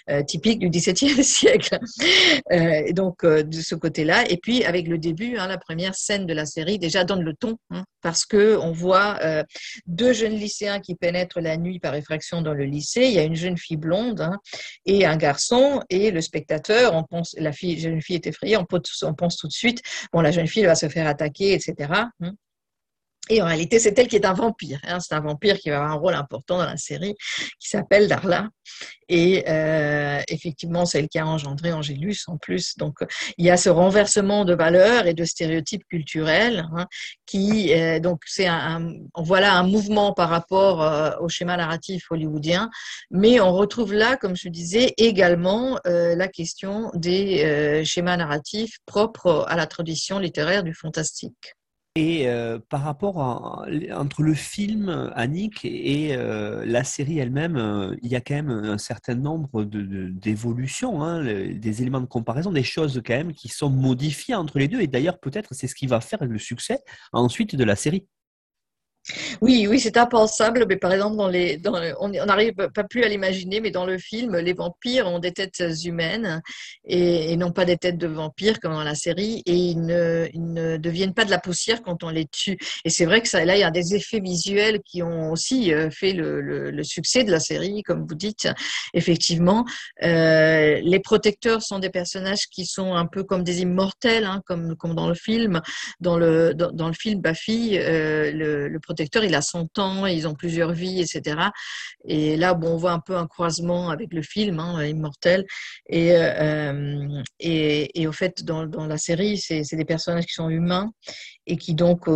[0.09, 1.77] euh, typique du XVIIe siècle.
[2.51, 4.29] Euh, donc, de ce côté-là.
[4.29, 7.21] Et puis, avec le début, hein, la première première scène de la série déjà donne
[7.21, 9.43] le ton, hein, parce que on voit euh,
[9.87, 13.07] deux jeunes lycéens qui pénètrent la nuit par effraction dans le lycée.
[13.07, 14.39] Il y a une jeune fille blonde hein,
[14.85, 19.03] et un garçon, et le spectateur, on pense, la jeune fille est effrayée, on pense,
[19.03, 19.81] on pense tout de suite,
[20.13, 21.89] bon, la jeune fille va se faire attaquer, etc.
[23.29, 24.79] Et en réalité, c'est elle qui est un vampire.
[24.83, 24.99] Hein.
[24.99, 27.15] C'est un vampire qui va avoir un rôle important dans la série,
[27.59, 28.49] qui s'appelle Darla.
[29.07, 32.77] Et euh, effectivement, c'est elle qui a engendré Angélus en plus.
[32.77, 32.99] Donc,
[33.37, 36.85] il y a ce renversement de valeurs et de stéréotypes culturels hein,
[37.25, 42.69] qui, euh, donc, c'est un, voilà un mouvement par rapport euh, au schéma narratif hollywoodien.
[43.09, 49.55] Mais on retrouve là, comme je disais, également la question des schémas narratifs propres à
[49.55, 51.55] la tradition littéraire du fantastique.
[51.97, 53.17] Et euh, par rapport
[53.93, 58.49] entre le film Annick et euh, la série elle-même, euh, il y a quand même
[58.49, 63.69] un certain nombre d'évolutions, hein, des éléments de comparaison, des choses quand même qui sont
[63.69, 64.81] modifiées entre les deux.
[64.81, 66.79] Et d'ailleurs, peut-être c'est ce qui va faire le succès
[67.13, 68.05] ensuite de la série.
[69.41, 70.65] Oui, oui, c'est impensable.
[70.67, 71.61] Mais par exemple, dans les,
[71.99, 75.61] on n'arrive pas plus à l'imaginer, mais dans le film, les vampires ont des têtes
[75.83, 76.41] humaines
[76.85, 81.13] et, non pas des têtes de vampires comme dans la série, et ils ne, deviennent
[81.13, 82.57] pas de la poussière quand on les tue.
[82.83, 85.89] Et c'est vrai que là, il y a des effets visuels qui ont aussi euh,
[85.91, 88.47] fait le, succès de la série, comme vous dites.
[88.93, 89.65] Effectivement,
[90.03, 94.75] euh, les protecteurs sont des personnages qui sont un peu comme des immortels, hein, comme,
[94.95, 95.61] dans le film.
[95.99, 100.05] Dans le, dans, dans le film Buffy, euh, le, le protecteur, il a son temps,
[100.05, 101.49] ils ont plusieurs vies, etc.
[102.07, 105.45] Et là, bon, on voit un peu un croisement avec le film, hein, Immortel.
[105.89, 107.07] Et, euh,
[107.39, 110.91] et, et, au fait, dans, dans la série, c'est des personnages qui sont humains
[111.47, 112.11] et qui donc euh,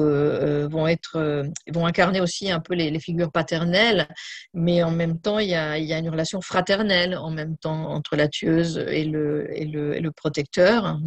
[0.65, 4.07] euh, vont être vont incarner aussi un peu les, figures paternelles,
[4.53, 7.55] mais en même temps il y, a, il y, a, une relation fraternelle en même
[7.57, 10.97] temps entre la tueuse et le, et le, et le protecteur.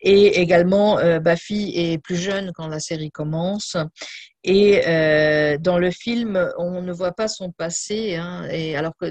[0.00, 3.76] Et également, Buffy est plus jeune quand la série commence
[4.44, 9.06] et euh, dans le film, on ne voit pas son passé, hein, et alors que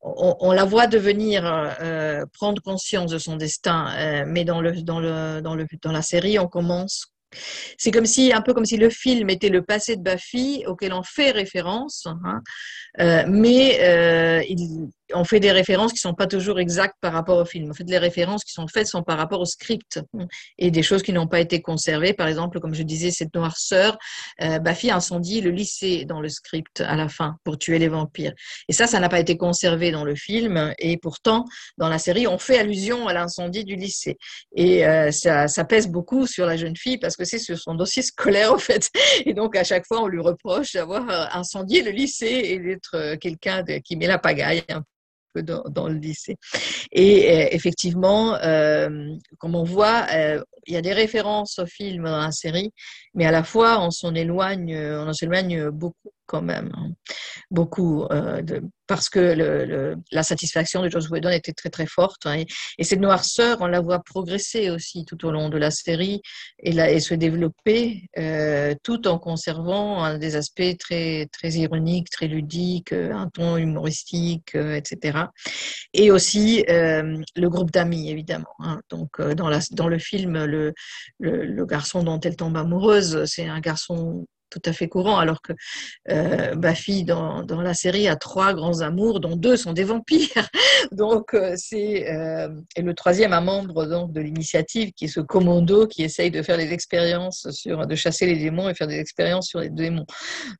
[0.00, 1.42] on, la voit devenir
[1.82, 5.92] euh, prendre conscience de son destin, euh, mais dans le dans le dans le dans
[5.92, 7.12] la série, on commence
[7.76, 10.92] c'est comme si, un peu comme si le film était le passé de Buffy auquel
[10.92, 12.42] on fait référence, hein,
[13.00, 17.38] euh, mais euh, il, on fait des références qui sont pas toujours exactes par rapport
[17.38, 17.70] au film.
[17.70, 20.00] En fait, les références qui sont faites sont par rapport au script
[20.58, 22.12] et des choses qui n'ont pas été conservées.
[22.12, 23.98] Par exemple, comme je disais, cette noirceur,
[24.42, 28.32] euh, Buffy incendie le lycée dans le script à la fin pour tuer les vampires.
[28.68, 30.72] Et ça, ça n'a pas été conservé dans le film.
[30.78, 31.44] Et pourtant,
[31.76, 34.18] dans la série, on fait allusion à l'incendie du lycée.
[34.54, 37.74] Et euh, ça, ça pèse beaucoup sur la jeune fille parce que c'est sur son
[37.74, 38.90] dossier scolaire, en fait.
[39.24, 42.94] Et donc, à chaque fois, on lui reproche d'avoir euh, incendié le lycée et d'être
[42.94, 44.62] euh, quelqu'un qui met la pagaille
[45.42, 46.36] dans, le lycée.
[46.92, 48.88] Et euh, effectivement, euh,
[49.38, 52.72] comme on voit, euh, il y a des références au film dans la série,
[53.14, 56.90] mais à la fois on s'en éloigne, on s'éloigne beaucoup quand même, hein.
[57.50, 62.26] beaucoup, de, parce que la satisfaction de Joss Whedon était très très forte.
[62.26, 62.44] Hein,
[62.78, 66.20] et, cette noirceur, on la voit progresser aussi tout au long de la série
[66.62, 72.92] et, et se développer, euh, tout en conservant des aspects très très ironiques, très ludiques,
[72.92, 75.18] euh, un ton humoristique, euh, etc.
[75.92, 78.54] Et aussi euh, le groupe d'amis, évidemment.
[78.60, 84.62] Hein, donc dans, le film, le garçon dont elle tombe amoureuse, c'est un garçon tout
[84.64, 85.52] à fait courant, alors que
[86.10, 90.28] euh, Buffy dans, la série a trois grands amours, dont deux sont des vampires.
[90.92, 95.20] donc euh, c'est euh, et le troisième un membre donc de l'initiative qui est ce
[95.20, 98.98] commando qui essaye de faire des expériences sur de chasser les démons et faire des
[98.98, 100.06] expériences sur les démons.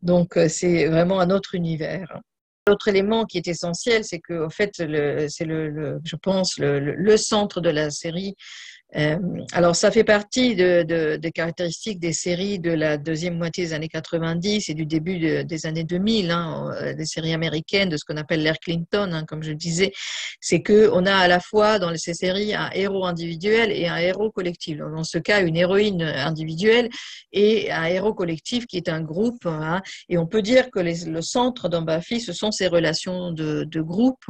[0.03, 2.21] Donc euh, c'est vraiment un autre univers.
[2.67, 7.63] L'autre élément qui est essentiel, c'est que, en fait, c'est le, je pense, le, centre
[7.63, 8.35] de la série
[8.97, 9.19] euh,
[9.53, 13.73] alors, ça fait partie de, de, des caractéristiques des séries de la deuxième moitié des
[13.75, 17.99] années 90 et du début de, des années 2000, hein, euh, des séries américaines, de
[17.99, 19.93] ce qu'on appelle l'ère Clinton, hein, comme je le disais.
[20.41, 23.99] C'est que on a à la fois dans ces séries un héros individuel et un
[23.99, 24.79] héros collectif.
[24.79, 26.89] Dans ce cas, une héroïne individuelle
[27.33, 29.45] et un héros collectif qui est un groupe.
[29.45, 34.25] Hein, et on peut dire que le centre dans ce sont ces relations de, groupe.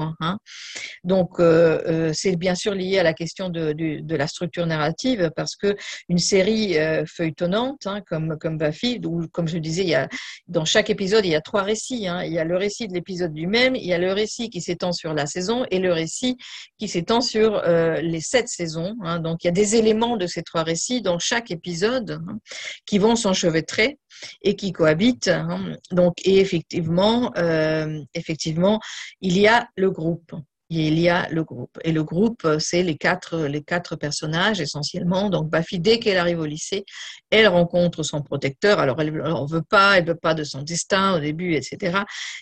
[1.04, 5.76] Donc, euh, c'est bien sûr lié à la question de la structure narrative parce que
[6.08, 10.08] une série euh, feuilletonnante hein, comme comme Buffy, où comme je disais, il y a
[10.46, 12.08] dans chaque épisode il y a trois récits.
[12.08, 12.24] Hein.
[12.24, 14.92] Il y a le récit de l'épisode lui-même, il y a le récit qui s'étend
[14.92, 16.36] sur la saison et le récit
[16.78, 18.96] qui s'étend sur euh, les sept saisons.
[19.02, 19.20] Hein.
[19.20, 22.38] Donc il y a des éléments de ces trois récits dans chaque épisode hein,
[22.86, 23.98] qui vont s'enchevêtrer
[24.42, 25.30] et qui cohabitent.
[25.90, 28.80] Donc et effectivement, euh, effectivement,
[29.20, 30.32] il y a le groupe
[30.70, 31.78] il y a le groupe.
[31.82, 35.30] Et le groupe, c'est les quatre, les quatre personnages essentiellement.
[35.30, 36.84] Donc Buffy, dès qu'elle arrive au lycée,
[37.30, 38.78] elle rencontre son protecteur.
[38.78, 42.00] Alors elle ne veut pas, elle veut pas de son destin au début, etc.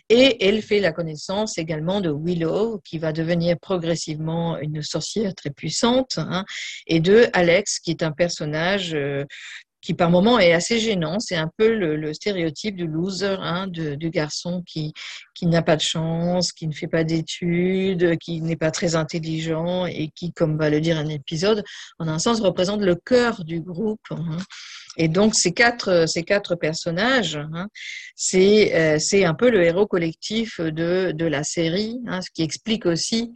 [0.09, 5.51] Et elle fait la connaissance également de Willow, qui va devenir progressivement une sorcière très
[5.51, 6.45] puissante, hein,
[6.87, 9.25] et de Alex, qui est un personnage euh,
[9.81, 11.19] qui par moment est assez gênant.
[11.21, 14.93] C'est un peu le, stéréotype du loser, hein, du garçon qui,
[15.35, 19.87] qui n'a pas de chance, qui ne fait pas d'études, qui n'est pas très intelligent
[19.87, 21.62] et qui, comme va le dire un épisode,
[21.99, 24.01] en un sens représente le cœur du groupe.
[24.11, 24.39] Hein.
[24.99, 27.69] Et donc ces quatre, ces quatre personnages, hein,
[28.15, 32.87] c'est, euh, c'est un peu le héros collectif de, de la série, ce qui explique
[32.87, 33.33] aussi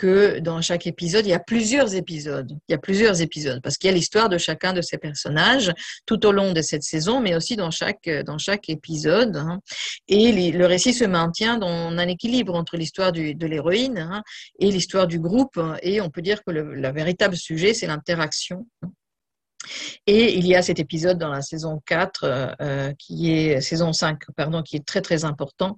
[0.00, 2.56] que dans chaque épisode, il y a plusieurs épisodes.
[2.68, 5.72] Il y a plusieurs épisodes parce qu'il y a l'histoire de chacun de ces personnages
[6.06, 9.36] tout au long de cette saison, mais aussi dans chaque, dans chaque épisode.
[9.36, 9.60] Hein.
[10.08, 14.22] Et le récit se maintient dans un équilibre entre l'histoire de l'héroïne hein,
[14.58, 15.60] et l'histoire du groupe.
[15.82, 18.66] Et on peut dire que le, le véritable sujet, c'est l'interaction
[20.06, 23.92] et il y a cet épisode dans la saison 4, euh, euh, qui est saison
[23.92, 25.76] 5, pardon, qui est très très important,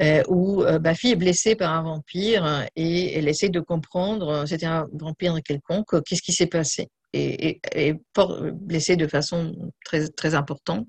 [0.00, 4.86] euh, où Buffy est blessée par un vampire et elle essaie de comprendre, c'était un
[4.92, 6.88] vampire quelconque, qu'est-ce qui s'est passé?
[7.14, 7.94] Et, et,
[8.52, 10.88] blessée de façon très, très importante.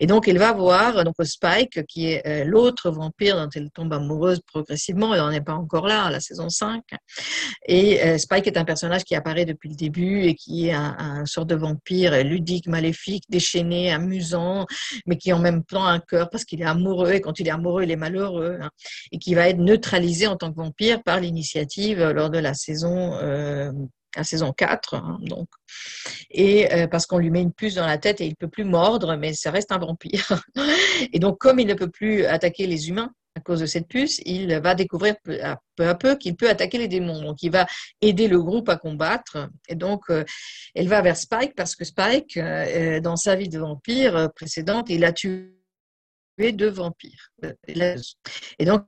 [0.00, 3.92] Et donc, elle va voir donc, Spike, qui est euh, l'autre vampire dont elle tombe
[3.92, 6.82] amoureuse progressivement, et on n'est pas encore là, à la saison 5.
[7.66, 10.96] Et euh, Spike est un personnage qui apparaît depuis le début et qui est un,
[10.98, 14.66] un sort de vampire ludique, maléfique, déchaîné, amusant,
[15.06, 17.46] mais qui en même temps a un cœur parce qu'il est amoureux, et quand il
[17.46, 18.70] est amoureux, il est malheureux, hein,
[19.12, 23.14] et qui va être neutralisé en tant que vampire par l'initiative lors de la saison
[23.14, 23.70] euh,
[24.16, 25.48] la saison 4, hein, donc.
[26.30, 28.64] Et euh, parce qu'on lui met une puce dans la tête et il peut plus
[28.64, 30.42] mordre, mais ça reste un vampire.
[31.12, 34.20] et donc, comme il ne peut plus attaquer les humains à cause de cette puce,
[34.24, 37.22] il va découvrir peu à peu, qu'il peut attaquer les démons.
[37.22, 37.66] Donc, il va
[38.00, 39.48] aider le groupe à combattre.
[39.68, 40.24] Et donc, euh,
[40.74, 45.04] elle va vers Spike parce que Spike, euh, dans sa vie de vampire précédente, il
[45.04, 45.52] a tué
[46.52, 47.30] deux vampires.
[48.58, 48.84] Et donc,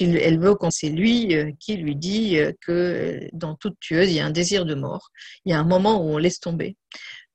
[0.00, 4.10] elle veut quand c'est lui euh, qui lui dit euh, que euh, dans toute tueuse,
[4.10, 5.10] il y a un désir de mort.
[5.44, 6.76] Il y a un moment où on laisse tomber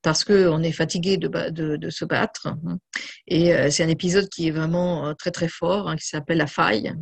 [0.02, 2.48] parce qu'on est fatigué de, de, se battre.
[2.48, 2.80] Hein.
[3.28, 6.94] Et c'est un épisode qui est vraiment très très fort, hein, qui s'appelle La faille.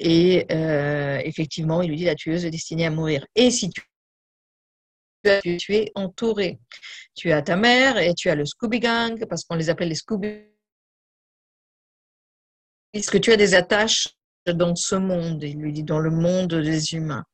[0.00, 0.44] Et
[1.24, 3.24] effectivement, il lui dit la tueuse est destinée à mourir.
[3.36, 3.80] Et si tu
[5.42, 6.58] tu es entouré.
[7.14, 9.94] Tu as ta mère et tu as le Scooby Gang, parce qu'on les appelle les
[9.94, 10.44] Scooby.
[12.92, 14.15] Est-ce que tu as des attaches
[14.52, 17.24] dans ce monde, il lui dit dans le monde des humains.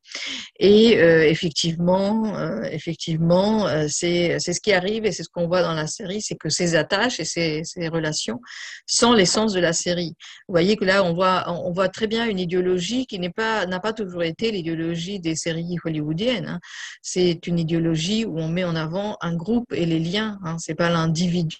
[0.59, 5.47] Et euh, effectivement, euh, effectivement, euh, c'est c'est ce qui arrive et c'est ce qu'on
[5.47, 8.39] voit dans la série, c'est que ces attaches et ces, ces relations
[8.85, 10.15] sont l'essence de la série.
[10.47, 13.65] Vous voyez que là, on voit on voit très bien une idéologie qui n'est pas
[13.65, 16.47] n'a pas toujours été l'idéologie des séries hollywoodiennes.
[16.47, 16.59] Hein.
[17.01, 20.39] C'est une idéologie où on met en avant un groupe et les liens.
[20.43, 20.57] Hein.
[20.59, 21.57] C'est pas l'individu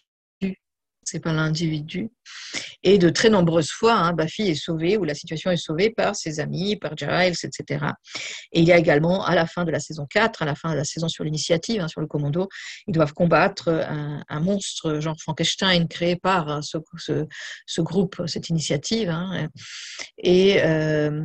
[1.05, 2.09] c'est pas l'individu.
[2.83, 6.39] Et de très nombreuses fois, hein, est sauvée ou la situation est sauvée par ses
[6.39, 7.85] amis, par Giles, etc.
[8.51, 10.71] Et il y a également, à la fin de la saison 4, à la fin
[10.71, 12.49] de la saison sur l'initiative, hein, sur le commando,
[12.87, 19.09] ils doivent combattre un, monstre genre Frankenstein créé par ce, ce, groupe, cette initiative.
[19.09, 19.47] Hein.
[20.17, 21.23] Et, euh,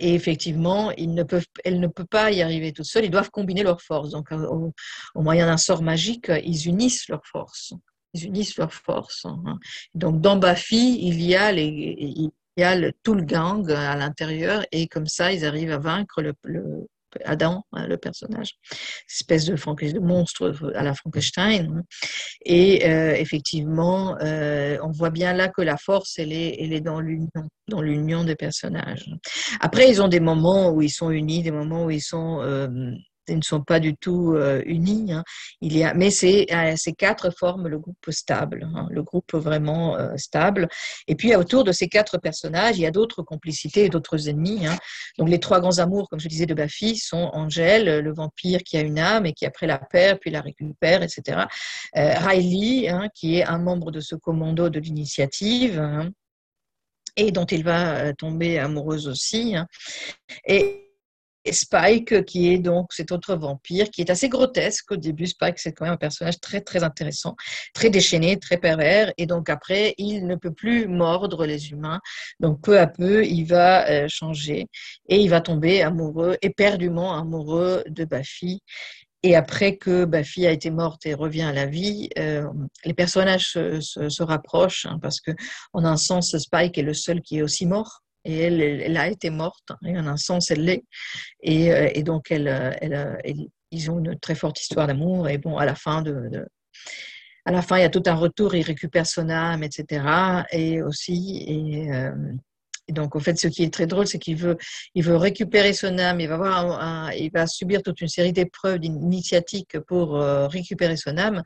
[0.00, 3.04] et effectivement, ils ne peuvent, elle ne peut pas y arriver toute seule.
[3.04, 4.10] Ils doivent combiner leurs forces.
[4.10, 4.72] Donc, au
[5.22, 7.74] moyen d'un sort magique, ils unissent leurs forces.
[8.14, 9.24] Ils unissent leurs forces.
[9.24, 9.58] Hein.
[9.94, 11.52] Donc dans Buffy, il y a,
[13.02, 16.22] tout le gang à l'intérieur et comme ça, ils arrivent à vaincre
[17.24, 18.54] Adam, hein, le personnage,
[19.08, 21.78] espèce de, monstre à la Frankenstein.
[21.78, 21.82] Hein.
[22.44, 28.24] Et euh, effectivement, euh, on voit bien là que la force, elle est, dans l'union
[28.24, 29.10] des personnages.
[29.60, 32.68] Après, ils ont des moments où ils sont unis, des moments où ils sont euh,
[33.30, 35.12] ils ne sont pas du tout euh, unis.
[35.12, 35.24] Hein.
[35.60, 39.32] Il y a, mais c'est, euh, ces quatre forment le groupe stable, hein, le groupe
[39.34, 40.68] vraiment euh, stable.
[41.06, 44.66] Et puis autour de ces quatre personnages, il y a d'autres complicités et d'autres ennemis.
[44.66, 44.76] Hein.
[45.18, 48.76] Donc les trois grands amours, comme je disais, de Buffy sont Angèle, le vampire qui
[48.76, 51.42] a une âme et qui après la perd, puis la récupère, etc.
[51.94, 55.82] Riley, qui est un membre de ce commando de l'initiative
[57.16, 59.54] et dont il va tomber amoureuse aussi.
[60.46, 60.89] Et
[61.50, 65.26] Spike, qui est donc cet autre vampire, qui est assez grotesque au début.
[65.26, 67.36] Spike, c'est quand même un personnage très, très intéressant,
[67.74, 69.12] très déchaîné, très pervers.
[69.16, 72.00] Et donc après, il ne peut plus mordre les humains.
[72.40, 74.66] Donc peu à peu, il va euh, changer
[75.08, 78.60] et il va tomber amoureux, éperdument amoureux de Buffy.
[79.22, 82.46] Et après que Buffy a été morte et revient à la vie, euh,
[82.84, 85.32] les personnages se, rapprochent hein, parce que,
[85.74, 89.08] en un sens, Spike est le seul qui est aussi mort et elle, elle, a
[89.08, 90.84] été morte, et en un sens, elle l'est.
[91.42, 93.18] Et, euh, et, donc, elle,
[93.70, 95.28] ils ont une très forte histoire d'amour.
[95.28, 96.04] Et bon, à la fin
[97.46, 100.44] à la fin, il y a tout un retour, il récupère son âme, etc.
[100.52, 102.12] Et aussi, et, euh,
[102.90, 104.56] et donc, en fait, ce qui est très drôle, c'est qu'il veut,
[104.96, 108.84] il veut récupérer son âme, il va, avoir il va subir toute une série d'épreuves
[108.84, 111.40] initiatiques pour euh, récupérer son âme.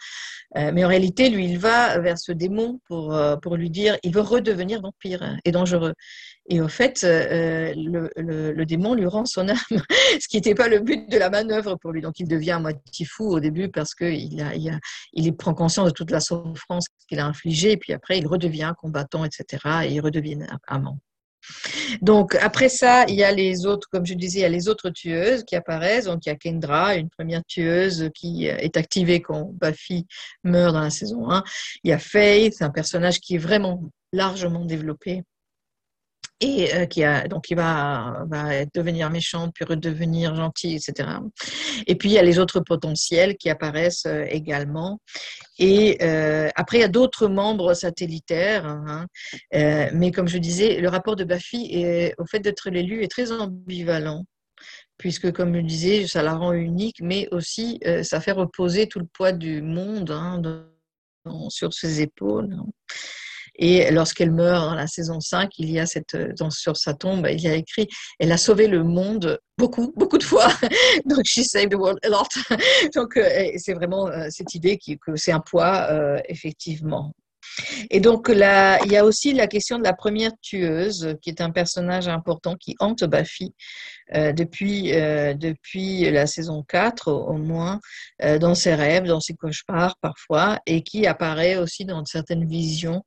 [0.57, 3.99] Euh, mais en réalité, lui, il va vers ce démon pour, euh, pour lui dire,
[4.03, 5.93] il veut redevenir vampire et dangereux.
[6.49, 9.57] Et au fait, le, le, démon lui rend son âme,
[10.21, 12.01] ce qui n'était pas le but de la manœuvre pour lui.
[12.01, 14.79] Donc, il devient à moitié fou au début parce qu'il a, il, a,
[15.13, 18.73] il prend conscience de toute la souffrance qu'il a infligée, et puis après, il redevient
[18.79, 20.99] combattant, etc., et il redevient amant.
[22.03, 24.69] Donc après ça, il y a les autres, comme je disais, il y a les
[24.69, 26.07] autres tueuses qui apparaissent.
[26.07, 30.07] Donc il y a Kendra, une première tueuse qui est activée quand Buffy
[30.43, 31.45] meurt dans la saison 1.
[31.85, 35.23] Il y a Faith, un personnage qui est vraiment largement développé
[36.41, 41.11] et euh, qui a donc il va, va devenir méchante puis redevenir gentil etc
[41.87, 45.01] et puis il y a les autres potentiels qui apparaissent euh, également
[45.59, 49.07] et euh, après il y a d'autres membres satellitaires hein,
[49.53, 53.31] mais comme je disais le rapport de Buffy est, au fait d'être l'élu est très
[53.33, 54.25] ambivalent
[54.97, 59.07] puisque, comme je disais, ça la rend unique, mais aussi ça fait reposer tout le
[59.07, 60.41] poids du monde hein,
[61.49, 62.53] sur ses épaules.
[62.53, 62.67] Hein.
[63.57, 67.29] Et lorsqu'elle meurt dans la saison 5, il y a cette, dans, sur sa tombe,
[67.31, 67.89] il y a écrit
[68.19, 70.49] Elle a sauvé le monde beaucoup, beaucoup de fois.
[71.07, 72.29] Donc, she saved the world a lot.
[72.95, 77.13] Donc, euh, c'est vraiment euh, cette idée que c'est un poids, euh, effectivement.
[77.91, 81.41] Et donc, là, il y a aussi la question de la première tueuse, qui est
[81.41, 83.55] un personnage important qui hante Buffy
[84.13, 87.81] depuis, depuis la saison 4 au, moins,
[88.41, 93.05] dans ses rêves, dans ses cauchemars parfois, et qui apparaît aussi dans certaines visions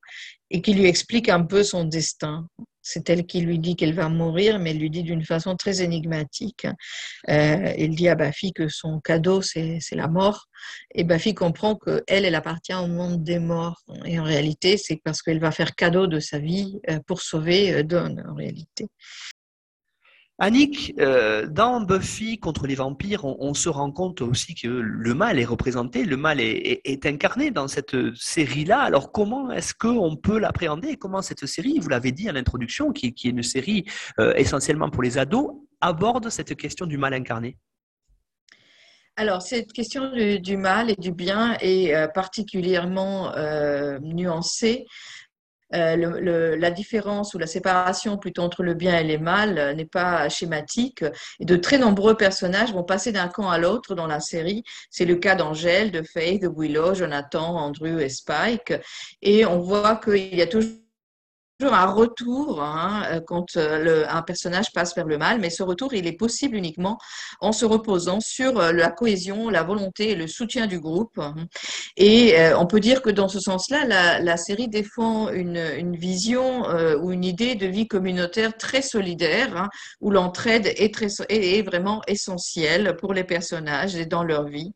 [0.50, 2.46] et qui lui explique un peu son destin.
[2.80, 5.82] C'est elle qui lui dit qu'elle va mourir, mais elle lui dit d'une façon très
[5.82, 6.64] énigmatique.
[6.64, 6.72] Euh,
[7.26, 10.46] elle dit à Buffy que son cadeau, c'est la mort.
[10.94, 13.82] Et Buffy comprend qu'elle, elle appartient au monde des morts.
[14.06, 17.74] Et en réalité, c'est parce qu'elle va faire cadeau de sa vie euh, pour sauver
[17.74, 18.86] euh, Dawn, en réalité.
[20.40, 25.40] Annick, euh, dans Buffy contre les vampires, on, se rend compte aussi que le mal
[25.40, 28.78] est représenté, le mal est, incarné dans cette série-là.
[28.78, 33.06] Alors comment est-ce qu'on peut l'appréhender Comment cette série, vous l'avez dit à l'introduction, qui,
[33.06, 33.84] est une série
[34.20, 37.56] euh, essentiellement pour les ados, aborde cette question du mal incarné?
[39.16, 43.32] Alors, cette question du, mal et du bien est euh, particulièrement
[44.00, 44.86] nuancée
[45.74, 49.84] euh, la différence ou la séparation plutôt entre le bien et le mal euh, n'est
[49.84, 51.04] pas schématique.
[51.40, 54.64] Et de très nombreux personnages vont passer d'un camp à l'autre dans la série.
[54.90, 58.72] C'est le cas d'Angèle, de Faith, de Willow, Jonathan, Andrew et Spike.
[59.22, 60.70] Et on voit qu'il y a toujours
[61.66, 65.92] un retour hein, euh, quand euh, un personnage passe vers le mal, mais ce retour,
[65.92, 66.98] il est possible uniquement
[67.40, 71.18] en se reposant sur euh, la cohésion, la volonté et le soutien du groupe.
[71.18, 71.34] Hein.
[71.96, 73.84] Et on peut dire que dans ce sens-là,
[74.20, 76.64] la, série défend une, vision
[77.00, 79.68] ou une idée de vie communautaire très solidaire, hein,
[80.00, 84.72] où l'entraide est vraiment essentielle pour les personnages et dans leur vie.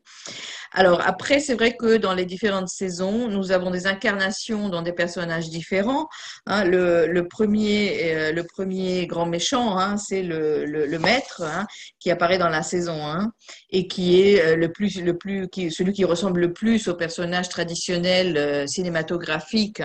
[0.75, 4.91] Alors après, c'est vrai que dans les différentes saisons, nous avons des incarnations dans des
[4.91, 6.07] personnages différents.
[6.47, 6.63] Hein.
[6.65, 11.67] le, premier, euh, le premier grand méchant, hein, c'est le, maître hein,
[11.99, 13.31] qui apparaît dans la saison 1
[13.69, 18.37] et qui est euh, plus, le plus, celui qui ressemble le plus au personnage traditionnel
[18.37, 19.81] euh, cinématographique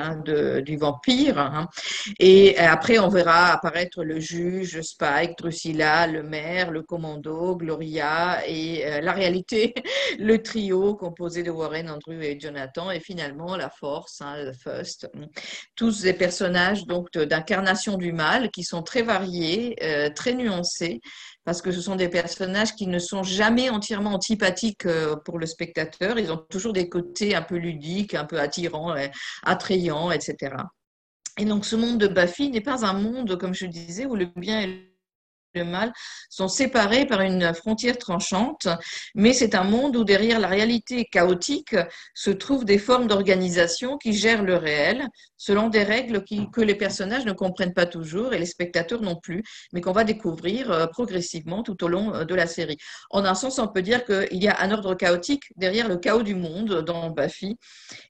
[0.65, 1.69] du vampire.
[2.19, 9.01] Et après, on verra apparaître le juge, Spike, Drusilla, le maire, le commando, Gloria et
[9.03, 9.75] la réalité,
[10.19, 15.09] le trio composé de Warren, Andrew et Jonathan, et finalement la Force, hein, First.
[15.77, 21.01] Tous des personnages donc d'incarnation du mal qui sont très variés, euh, très nuancés,
[21.45, 25.47] parce que ce sont des personnages qui ne sont jamais entièrement antipathiques euh, pour le
[25.47, 26.19] spectateur.
[26.19, 28.95] Ils ont toujours des côtés un peu ludiques, un peu attirants,
[29.43, 30.55] attrayants, etc.
[31.39, 34.27] Et donc ce monde de Buffy n'est pas un monde, comme je disais, où le
[34.37, 34.98] bien et
[35.55, 35.93] le mal
[36.31, 38.69] sont séparés par une frontière tranchante,
[39.15, 41.77] mais c'est un monde où derrière la réalité chaotique
[42.15, 45.09] se trouvent des formes d'organisation qui gèrent le réel
[45.39, 46.23] selon des règles
[46.53, 50.05] que les personnages ne comprennent pas toujours et les spectateurs non plus, mais qu'on va
[50.05, 52.77] découvrir euh, progressivement tout au long euh, de la série.
[53.11, 56.23] En un sens, on peut dire qu'il y a un ordre chaotique derrière le chaos
[56.23, 57.57] du monde dans Buffy,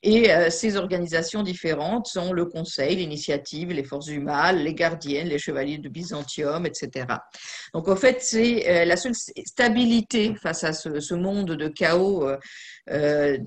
[0.02, 5.28] et euh, ces organisations différentes sont le Conseil, l'initiative, les forces du mal, les gardiennes,
[5.28, 7.06] les chevaliers de Byzantium, etc.
[7.74, 12.36] Donc, en fait, c'est euh, la seule stabilité face à ce, monde de chaos euh,
[12.90, 13.38] euh,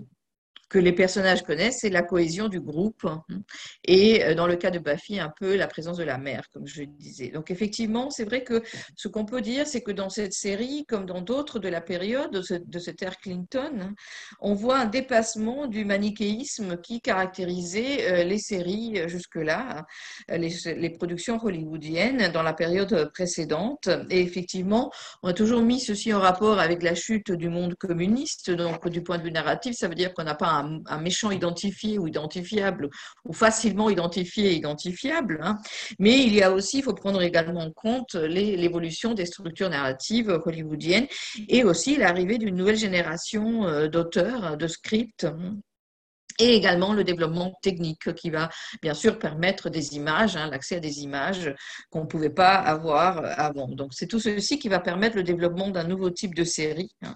[0.72, 3.06] que les personnages connaissent, c'est la cohésion du groupe.
[3.84, 6.66] Et euh, dans le cas de Buffy, un peu la présence de la mère, comme
[6.66, 7.28] je disais.
[7.28, 8.64] Donc effectivement, c'est vrai que
[8.96, 12.32] ce qu'on peut dire, c'est que dans cette série, comme dans d'autres de la période
[12.32, 13.94] de, cette ère Clinton,
[14.40, 19.86] on voit un dépassement du manichéisme qui caractérisait euh, les séries euh, jusque-là,
[20.30, 23.90] les, les, productions hollywoodiennes dans la période précédente.
[24.10, 24.90] Et effectivement,
[25.22, 28.52] on a toujours mis ceci en rapport avec la chute du monde communiste.
[28.52, 31.32] Donc du point de vue narratif, ça veut dire qu'on n'a pas un un, méchant
[31.32, 32.90] identifié ou identifiable,
[33.26, 35.40] ou facilement identifié et identifiable.
[35.44, 35.58] Hein.
[36.00, 40.40] Mais il y a aussi, il faut prendre également en compte l'évolution des structures narratives
[40.46, 41.08] hollywoodiennes
[41.48, 45.58] et aussi l'arrivée d'une nouvelle génération euh, d'auteurs, de scripts hein
[46.42, 48.50] et également le développement technique qui va
[48.82, 51.54] bien sûr permettre des images, hein, l'accès à des images
[51.92, 53.68] qu'on ne pouvait pas avoir avant.
[53.68, 57.16] Donc c'est tout ceci qui va permettre le développement d'un nouveau type de série hein,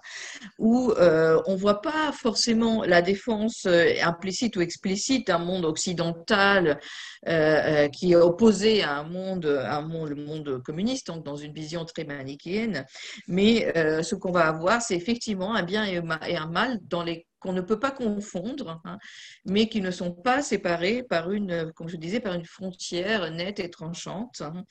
[0.59, 5.65] où euh, on ne voit pas forcément la défense euh, implicite ou explicite d'un monde
[5.65, 6.79] occidental
[7.27, 12.03] euh, qui est opposé à un monde, un monde communiste, donc dans une vision très
[12.03, 12.85] manichéenne,
[13.27, 17.53] mais ce qu'on va avoir, c'est effectivement un bien et un mal dans les qu'on
[17.53, 18.97] ne peut pas confondre, hein,
[19.45, 23.59] mais qui ne sont pas séparés par une, comme je disais, par une frontière nette
[23.59, 24.41] et tranchante.
[24.41, 24.63] Hein.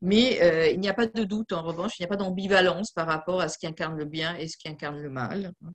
[0.00, 2.90] Mais euh, il n'y a pas de doute, en revanche, il n'y a pas d'ambivalence
[2.90, 5.52] par rapport à ce qui incarne le bien et ce qui incarne le mal.
[5.62, 5.72] Hein.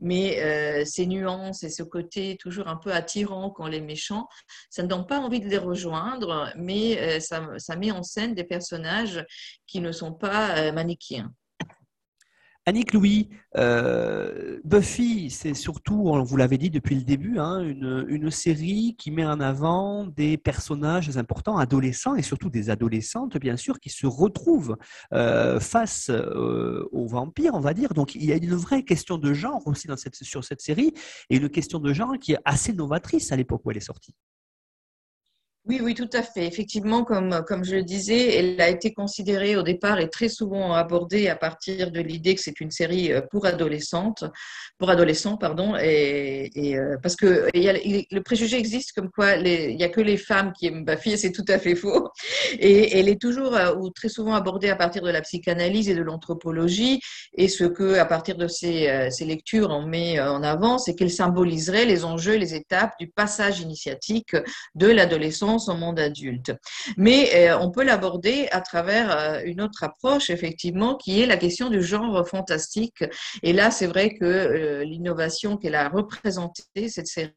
[0.00, 4.26] Mais euh, ces nuances et ce côté toujours un peu attirant quand les méchants,
[4.68, 8.34] ça ne donne pas envie de les rejoindre, mais euh, ça, ça met en scène
[8.34, 9.24] des personnages
[9.66, 11.32] qui ne sont pas manichéens.
[12.70, 18.30] Annick Louis, euh, Buffy, c'est surtout, on vous l'avait dit depuis le début, hein, une,
[18.30, 23.80] série qui met en avant des personnages importants, adolescents et surtout des adolescentes, bien sûr,
[23.80, 24.76] qui se retrouvent
[25.12, 27.92] euh, face euh, aux vampires, on va dire.
[27.92, 30.94] Donc il y a une vraie question de genre aussi sur cette série
[31.28, 34.14] et une question de genre qui est assez novatrice à l'époque où elle est sortie.
[35.70, 36.48] Oui, oui, tout à fait.
[36.48, 40.72] Effectivement, comme, comme je le disais, elle a été considérée au départ et très souvent
[40.72, 44.24] abordée à partir de l'idée que c'est une série euh, pour adolescentes,
[44.78, 49.88] pour adolescents, pardon, et, euh, parce que le préjugé existe comme quoi il n'y a
[49.88, 52.08] que les femmes qui aiment Buffy, et c'est tout à fait faux.
[52.58, 55.94] Et elle est toujours euh, ou très souvent abordée à partir de la psychanalyse et
[55.94, 57.00] de l'anthropologie,
[57.36, 61.12] et ce que, à partir de ces, ces lectures, on met en avant, c'est qu'elle
[61.12, 64.34] symboliserait les enjeux, les étapes du passage initiatique
[64.74, 66.52] de l'adolescence son monde adulte.
[66.96, 71.36] Mais euh, on peut l'aborder à travers euh, une autre approche, effectivement, qui est la
[71.36, 73.04] question du genre fantastique.
[73.42, 77.32] Et là, c'est vrai que euh, l'innovation qu'elle a représentée, cette série,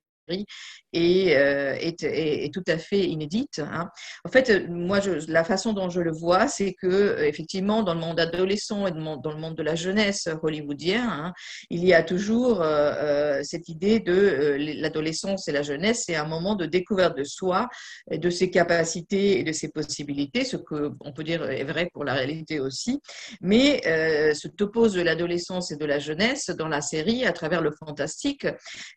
[0.94, 3.60] et euh, est, est, tout à fait inédite.
[3.60, 3.90] Hein.
[4.24, 8.00] En fait, moi, je, la façon dont je le vois, c'est que effectivement, dans le
[8.00, 11.34] monde adolescent et dans le monde de la jeunesse hollywoodien, hein,
[11.70, 16.26] il y a toujours euh, euh, cette idée de l'adolescence et la jeunesse, c'est un
[16.26, 17.68] moment de découverte de soi,
[18.12, 22.04] de ses capacités et de ses possibilités, ce que on peut dire est vrai pour
[22.04, 23.02] la réalité aussi.
[23.42, 27.72] Mais ce topos de l'adolescence et de la jeunesse dans la série, à travers le
[27.72, 28.48] fantastique,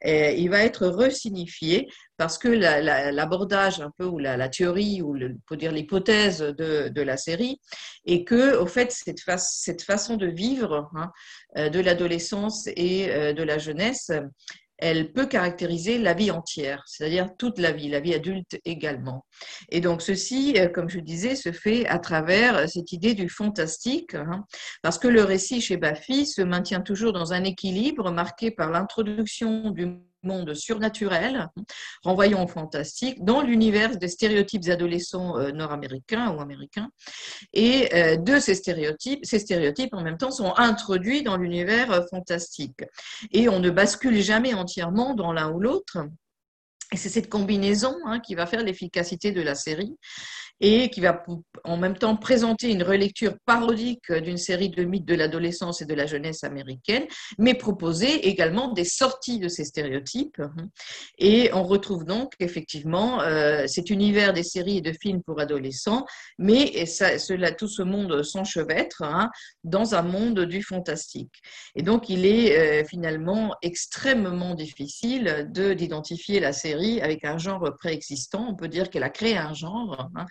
[0.05, 1.17] il va être reçu
[2.17, 5.17] parce que l'abordage un peu ou la, théorie ou
[5.47, 7.61] peut dire l'hypothèse de, la série
[8.05, 11.11] est que au fait cette, cette façon de vivre hein,
[11.57, 14.11] euh, de l'adolescence et euh, de la jeunesse
[14.79, 19.25] elle peut caractériser la vie entière, c'est-à-dire toute la vie, la vie adulte également.
[19.71, 24.15] Et donc ceci, euh, comme je disais, se fait à travers cette idée du fantastique,
[24.15, 24.45] hein,
[24.83, 29.71] parce que le récit chez Baffy se maintient toujours dans un équilibre marqué par l'introduction
[29.71, 29.97] du
[30.27, 31.49] monde surnaturel,
[32.03, 36.91] renvoyant au fantastique, dans l'univers des stéréotypes adolescents euh, nord-américains ou américains.
[37.53, 42.03] Et euh, de ces stéréotypes, ces stéréotypes en même temps sont introduits dans l'univers euh,
[42.11, 42.81] fantastique.
[43.33, 45.99] Et on ne bascule jamais entièrement dans l'un ou l'autre.
[46.93, 49.97] Et c'est cette combinaison hein, qui va faire l'efficacité de la série
[50.61, 51.23] et qui va
[51.65, 55.95] en même temps présenter une relecture parodique d'une série de mythes de l'adolescence et de
[55.95, 57.07] la jeunesse américaine,
[57.39, 60.41] mais proposer également des sorties de ces stéréotypes.
[61.19, 66.07] Et on retrouve donc effectivement euh, cet univers des séries et de films pour adolescents,
[66.39, 69.31] mais cela, tout ce monde s'enchevêtre hein,
[69.65, 71.35] dans un monde du fantastique.
[71.75, 78.47] Et donc il est euh, finalement extrêmement difficile d'identifier la série avec un genre préexistant.
[78.49, 80.09] On peut dire qu'elle a créé un genre.
[80.15, 80.27] Hein,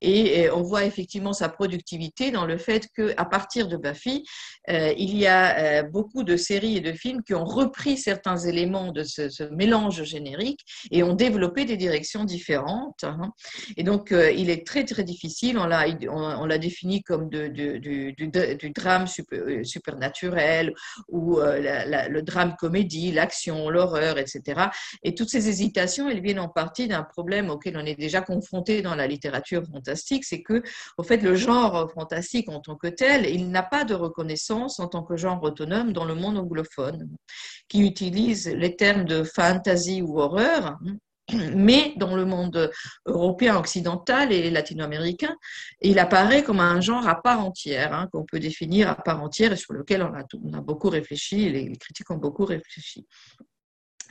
[0.00, 4.24] et on voit effectivement sa productivité dans le fait qu'à partir de Buffy,
[4.70, 8.36] euh, il y a euh, beaucoup de séries et de films qui ont repris certains
[8.36, 10.60] éléments de ce, mélange générique
[10.90, 13.04] et ont développé des directions différentes.
[13.04, 13.32] Hein.
[13.76, 15.58] Et donc, euh, il est très, très difficile.
[15.58, 18.14] On l'a, défini comme du,
[18.74, 20.74] drame super, supernaturel
[21.08, 24.68] ou le drame comédie, l'action, l'horreur, etc.
[25.02, 28.82] Et toutes ces hésitations, elles viennent en partie d'un problème auquel on est déjà confronté
[28.82, 30.62] dans la littérature fantastique, c'est que,
[30.96, 34.88] au fait, le genre fantastique en tant que tel, il n'a pas de reconnaissance en
[34.88, 37.08] tant que genre autonome dans le monde anglophone,
[37.68, 40.78] qui utilise les termes de fantasy ou horreur,
[41.54, 42.70] mais dans le monde
[43.06, 45.36] européen, occidental et latino-américain,
[45.82, 49.52] il apparaît comme un genre à part entière, hein, qu'on peut définir à part entière
[49.52, 53.06] et sur lequel on a, on a beaucoup réfléchi, les critiques ont beaucoup réfléchi.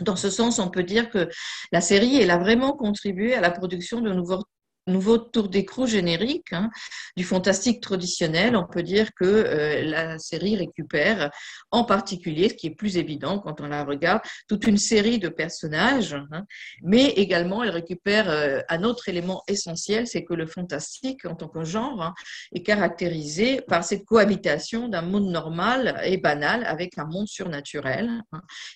[0.01, 1.27] Dans ce sens, on peut dire que
[1.71, 4.43] la série, elle a vraiment contribué à la production de nouveaux
[4.87, 6.69] nouveau tour d'écrou générique hein,
[7.15, 11.31] du fantastique traditionnel, on peut dire que euh, la série récupère
[11.71, 15.29] en particulier, ce qui est plus évident quand on la regarde, toute une série de
[15.29, 16.45] personnages, hein,
[16.83, 21.49] mais également elle récupère euh, un autre élément essentiel, c'est que le fantastique en tant
[21.49, 22.13] que genre hein,
[22.53, 28.21] est caractérisé par cette cohabitation d'un monde normal et banal avec un monde surnaturel.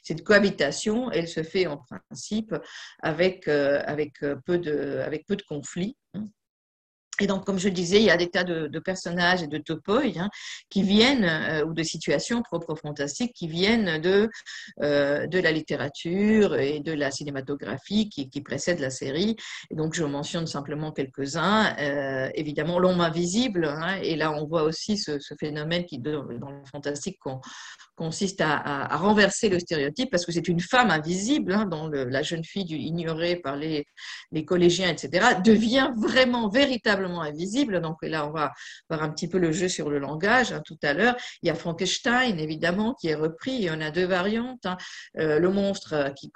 [0.04, 2.56] Cette cohabitation, elle se fait en principe
[3.02, 5.96] avec, euh, avec, peu, de, avec peu de conflits.
[7.22, 10.02] Et donc, comme je disais, il y a des tas de, personnages et de topoi
[10.18, 10.30] hein,
[10.70, 14.28] qui viennent, euh, ou de situations propres fantastiques, qui viennent de,
[14.82, 19.36] euh, de la littérature et de la cinématographie qui, précède la série.
[19.70, 21.76] Et donc, je mentionne simplement quelques-uns.
[21.78, 26.66] Euh, évidemment, L'homme invisible, hein, et là, on voit aussi ce, phénomène qui, dans le
[26.72, 27.20] fantastique,
[28.02, 32.44] consiste à, renverser le stéréotype parce que c'est une femme invisible, hein, dont la jeune
[32.44, 33.86] fille ignorée par les,
[34.48, 37.80] collégiens, etc., devient vraiment, véritablement invisible.
[37.80, 38.54] Donc là, on va
[38.90, 41.16] voir un petit peu le jeu sur le langage hein, tout à l'heure.
[41.44, 43.66] Il y a Frankenstein, évidemment, qui est repris.
[43.66, 44.66] Et on a deux variantes.
[44.66, 44.78] Hein.
[45.20, 46.32] Euh, le monstre euh, qui,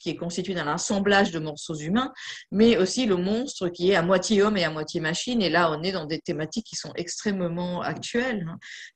[0.00, 2.12] qui est constitué d'un assemblage de morceaux humains,
[2.52, 5.42] mais aussi le monstre qui est à moitié homme et à moitié machine.
[5.42, 8.46] Et là, on est dans des thématiques qui sont extrêmement actuelles.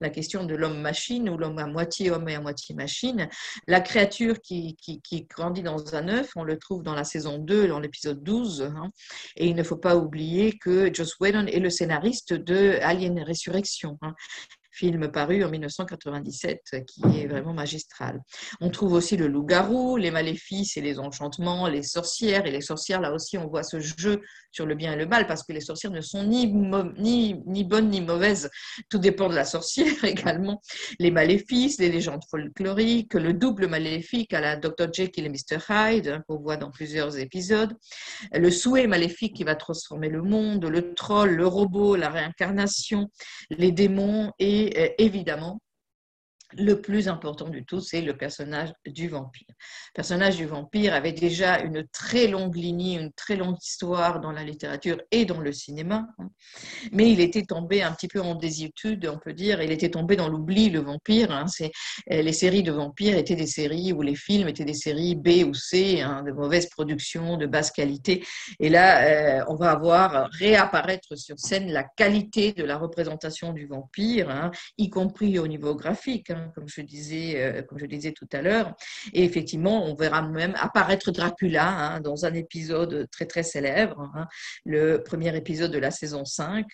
[0.01, 3.29] La question de l'homme-machine ou l'homme à moitié homme et à moitié machine.
[3.67, 7.69] La créature qui, qui, grandit dans un œuf, on le trouve dans la saison 2,
[7.69, 8.73] dans l'épisode 12.
[9.37, 13.99] Et il ne faut pas oublier que Joss Whedon est le scénariste de Alien Résurrection.
[14.03, 14.15] Hein
[14.73, 18.21] film paru en 1997 qui est vraiment magistral.
[18.61, 22.47] On trouve aussi le loup-garou, les maléfices et les enchantements, les sorcières.
[22.47, 25.27] Et les sorcières, là aussi, on voit ce jeu sur le bien et le mal
[25.27, 26.53] parce que les sorcières ne sont ni,
[26.99, 28.51] ni, ni bonnes ni mauvaises.
[28.89, 30.63] Tout dépend de la sorcière également.
[30.99, 34.93] Les maléfices, les légendes folkloriques, le double maléfique à la Dr.
[34.93, 35.59] Jekyll et Mr.
[35.69, 37.75] Hyde hein, qu'on voit dans plusieurs épisodes.
[38.33, 43.09] Le souhait maléfique qui va transformer le monde, le troll, le robot, la réincarnation,
[43.51, 45.59] les démons et euh, évidemment,
[46.59, 49.47] le plus important du tout, c'est le personnage du vampire.
[49.49, 54.33] Le personnage du vampire avait déjà une très longue lignée, une très longue histoire dans
[54.33, 56.31] la littérature et dans le cinéma, hein.
[56.93, 60.17] mais il était tombé un petit peu en désuétude, on peut dire, il était tombé
[60.17, 61.31] dans l'oubli, le vampire.
[61.31, 61.47] Hein.
[61.61, 65.47] Euh, les séries de vampires étaient des séries où les films étaient des séries B
[65.47, 68.25] ou C, hein, de mauvaise production, de basse qualité.
[68.61, 73.67] Et là, euh, on va avoir réapparaître sur scène la qualité de la représentation du
[73.67, 78.29] vampire, y compris au niveau graphique hein, comme, je disais, euh, comme je disais tout
[78.33, 78.75] à l'heure.
[79.13, 84.27] Et effectivement, on verra même apparaître Dracula hein, dans un épisode très très célèbre, hein,
[84.65, 86.67] le premier épisode de la saison 5.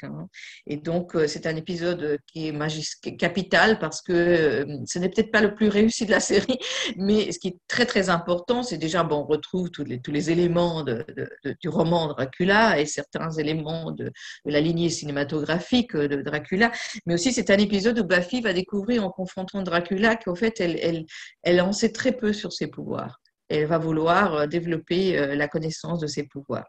[0.66, 5.30] Et donc, euh, c'est un épisode qui est capital parce que euh, ce n'est peut-être
[5.30, 6.58] pas le plus réussi de la série,
[6.96, 10.12] mais ce qui est très très important, c'est déjà, bon, on retrouve tous les, tous
[10.12, 14.12] les éléments du roman Dracula et certains éléments de
[14.44, 16.72] la lignée cinématographique de Dracula,
[17.06, 20.78] mais aussi c'est un épisode où Buffy va découvrir en confrontant Dracula qu'en fait elle,
[20.82, 21.04] elle,
[21.42, 25.48] elle en sait très peu sur ses pouvoirs elle va vouloir euh, développer euh, la
[25.48, 26.66] connaissance de ses pouvoirs.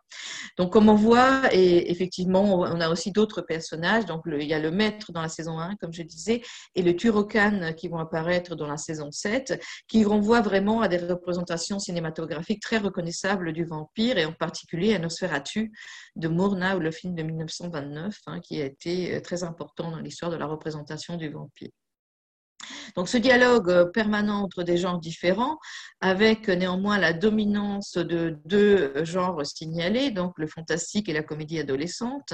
[0.57, 4.05] Donc, comme on voit, et effectivement, on a aussi d'autres personnages.
[4.05, 6.41] Donc, il y a le maître dans la saison 1, comme je disais,
[6.75, 10.97] et le Turokan qui vont apparaître dans la saison 7, qui renvoient vraiment à des
[10.97, 15.71] représentations cinématographiques très reconnaissables du vampire, et en particulier à Nosferatu
[16.15, 20.31] de Murnau, le film de 1929, hein, qui a été euh, très important dans l'histoire
[20.31, 21.69] de la représentation du vampire.
[22.95, 25.57] Donc ce dialogue euh, permanent entre des genres différents,
[26.01, 32.33] avec néanmoins la dominance de deux genres signalés, donc le fantastique et la comédie adolescente,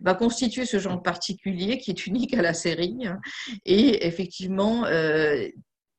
[0.00, 3.06] va constituer ce genre particulier qui est unique à la série.
[3.06, 3.18] Hein.
[3.64, 5.48] Et effectivement, euh,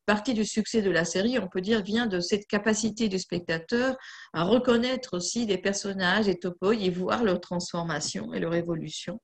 [0.04, 3.96] partie du succès de la série, on peut dire, vient de cette capacité du spectateur
[4.32, 9.20] à reconnaître aussi des personnages et topos et voir leur transformation et leur évolution.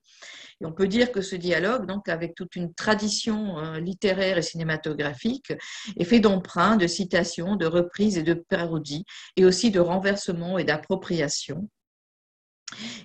[0.59, 4.41] Et on peut dire que ce dialogue, donc avec toute une tradition euh, littéraire et
[4.41, 5.53] cinématographique,
[5.97, 9.05] est fait d'emprunts, de citations, de reprises et de parodies,
[9.35, 11.69] et aussi de renversements et d'appropriation.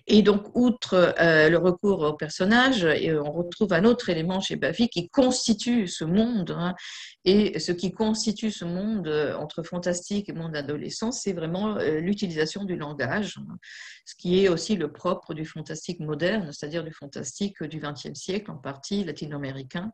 [0.07, 4.89] Et donc, outre euh, le recours au personnage, on retrouve un autre élément chez Buffy
[4.89, 6.55] qui constitue ce monde.
[6.57, 6.75] Hein,
[7.25, 11.99] et ce qui constitue ce monde euh, entre fantastique et monde adolescent, c'est vraiment euh,
[11.99, 13.57] l'utilisation du langage, hein,
[14.05, 18.51] ce qui est aussi le propre du fantastique moderne, c'est-à-dire du fantastique du XXe siècle,
[18.53, 19.91] en partie latino-américain.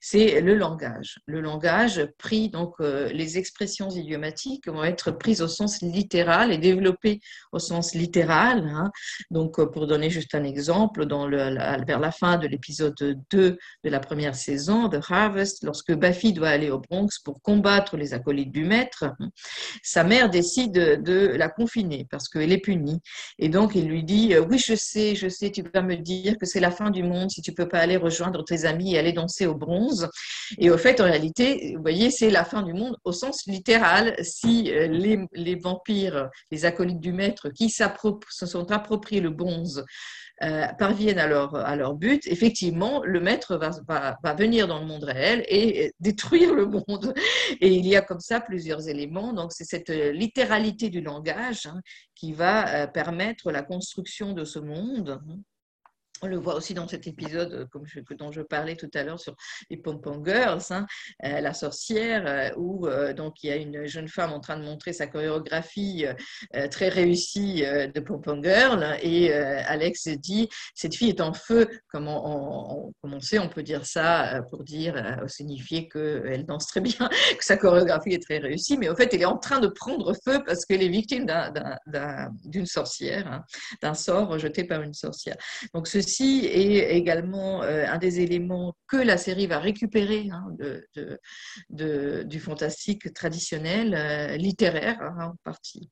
[0.00, 1.20] C'est le langage.
[1.26, 7.20] Le langage pris, donc les expressions idiomatiques vont être prises au sens littéral et développées
[7.52, 8.66] au sens littéral.
[8.68, 8.90] Hein,
[9.30, 14.00] donc, euh, pour donner juste un exemple, vers la fin de l'épisode 2 de la
[14.00, 18.64] première saison, The Harvest, lorsque Buffy doit aller au Bronx pour combattre les acolytes du
[18.64, 19.12] maître,
[19.82, 23.00] sa mère décide de la confiner parce qu'elle est punie.
[23.38, 26.36] Et donc, il lui dit, euh, oui, je sais, je sais, tu vas me dire
[26.38, 28.98] que c'est la fin du monde si tu peux pas aller rejoindre tes amis et
[28.98, 30.08] aller danser au bronze.
[30.58, 34.14] Et au fait, en réalité, vous voyez, c'est la fin du monde au sens littéral.
[34.22, 39.84] Si euh, les, les vampires, les acolytes du maître qui se sont appropriés le bronze,
[40.42, 44.80] euh, parviennent à leur, à leur but, effectivement, le maître va, va, va, venir dans
[44.80, 47.14] le monde réel et détruire le monde.
[47.62, 49.32] Et il y a comme ça plusieurs éléments.
[49.32, 51.80] Donc, c'est cette littéralité du langage hein,
[52.14, 55.20] qui va euh, permettre la construction de ce monde.
[55.26, 55.38] Hein.
[56.22, 57.84] On le voit aussi dans cet épisode euh, comme
[58.18, 59.36] dont je parlais tout à l'heure sur
[59.70, 60.86] les pom-pom girls, hein,
[61.24, 64.64] euh, la sorcière, euh, où donc il y a une jeune femme en train de
[64.64, 66.06] montrer sa chorégraphie
[66.70, 71.68] très réussie de pom-pom girl et Alex dit cette fille est en feu.
[71.88, 77.08] Comme on, sait, on peut dire ça pour dire signifier qu'elle danse très bien,
[77.38, 80.14] que sa chorégraphie est très réussie, mais en fait elle est en train de prendre
[80.24, 81.26] feu parce qu'elle est victime
[82.44, 83.44] d'une sorcière, hein,
[83.82, 85.36] d'un sort jeté par une sorcière.
[85.74, 90.46] Donc ceci est également euh, un des éléments que la série va récupérer hein,
[91.68, 95.90] du fantastique traditionnel, euh, littéraire hein, en partie.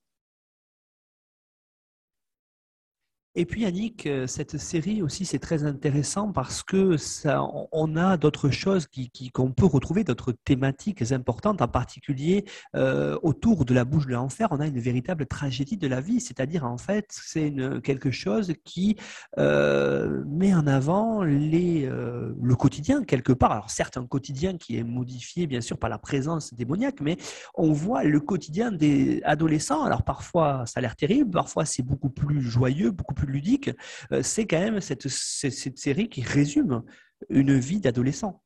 [3.37, 8.16] Et puis Yannick, euh, cette série aussi c'est très intéressant parce que ça, on a
[8.16, 12.45] d'autres choses qui, qu'on peut retrouver, d'autres thématiques importantes, en particulier
[12.76, 16.20] euh, autour de la bouche de l'enfer, on a une véritable tragédie de la vie,
[16.20, 18.97] c'est-à-dire en fait c'est quelque chose qui
[19.39, 23.51] euh, met en avant les, le quotidien quelque part.
[23.51, 27.16] Alors certes un quotidien qui est modifié bien sûr par la présence démoniaque, mais
[27.57, 29.82] on voit le quotidien des adolescents.
[29.82, 33.70] Alors parfois ça a l'air terrible, parfois c'est beaucoup plus joyeux, beaucoup plus ludique,
[34.12, 36.83] euh, c'est quand même cette, série qui résume
[37.29, 38.43] une vie d'adolescent.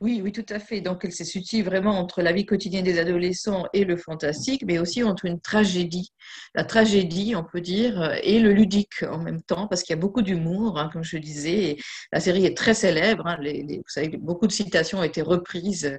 [0.00, 0.80] Oui, oui, tout à fait.
[0.80, 4.78] Donc, elle se situe vraiment entre la vie quotidienne des adolescents et le fantastique, mais
[4.78, 6.12] aussi entre une tragédie,
[6.54, 10.00] la tragédie, on peut dire, et le ludique en même temps, parce qu'il y a
[10.00, 11.76] beaucoup d'humour, hein, comme je disais.
[12.12, 13.26] la série est très célèbre.
[13.26, 13.38] Hein.
[13.40, 15.98] vous savez, beaucoup de citations ont été reprises,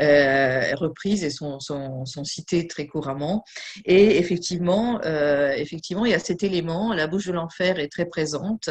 [0.00, 3.44] euh, reprises et sont, sont, sont, citées très couramment.
[3.84, 6.92] Et effectivement, euh, effectivement, il y a cet élément.
[6.92, 8.70] La bouche de l'enfer est très présente.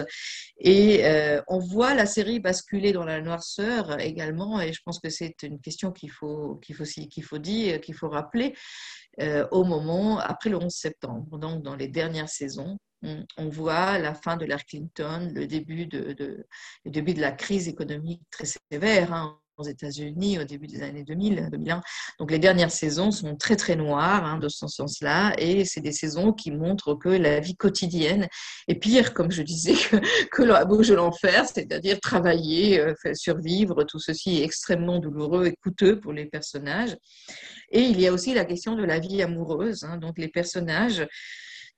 [0.60, 5.10] Et euh, on voit la série basculer dans la noirceur également, et je pense que
[5.10, 9.09] c'est une question qu'il faut, faut, qu'il faut dire, qu'il faut rappeler euh,
[9.51, 12.78] au moment, après le 11 septembre, donc dans les dernières saisons.
[13.01, 16.15] On, voit la fin de l'ère Clinton, le début de,
[16.84, 19.13] le début de la crise économique très sévère.
[19.13, 21.82] Hein aux États-Unis au début des années 2000, 2001.
[22.18, 25.91] Donc les dernières saisons sont très très noires hein, de ce sens-là, et c'est des
[25.91, 28.28] saisons qui montrent que la vie quotidienne
[28.68, 29.97] est pire, comme je disais, que,
[30.32, 33.84] que la bouche de l'enfer, c'est-à-dire travailler, euh, survivre.
[33.84, 36.95] Tout ceci est extrêmement douloureux et coûteux pour les personnages.
[37.72, 39.84] Et il y a aussi la question de la vie amoureuse.
[39.84, 39.97] Hein.
[39.97, 41.05] donc les personnages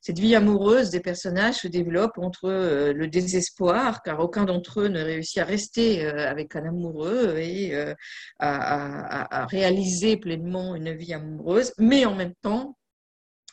[0.01, 4.87] cette vie amoureuse des personnages se développe entre euh, le désespoir, car aucun d'entre eux
[4.87, 7.93] ne réussit à rester euh, avec un amoureux et euh,
[8.39, 12.77] à, réaliser pleinement une vie amoureuse, mais en même temps,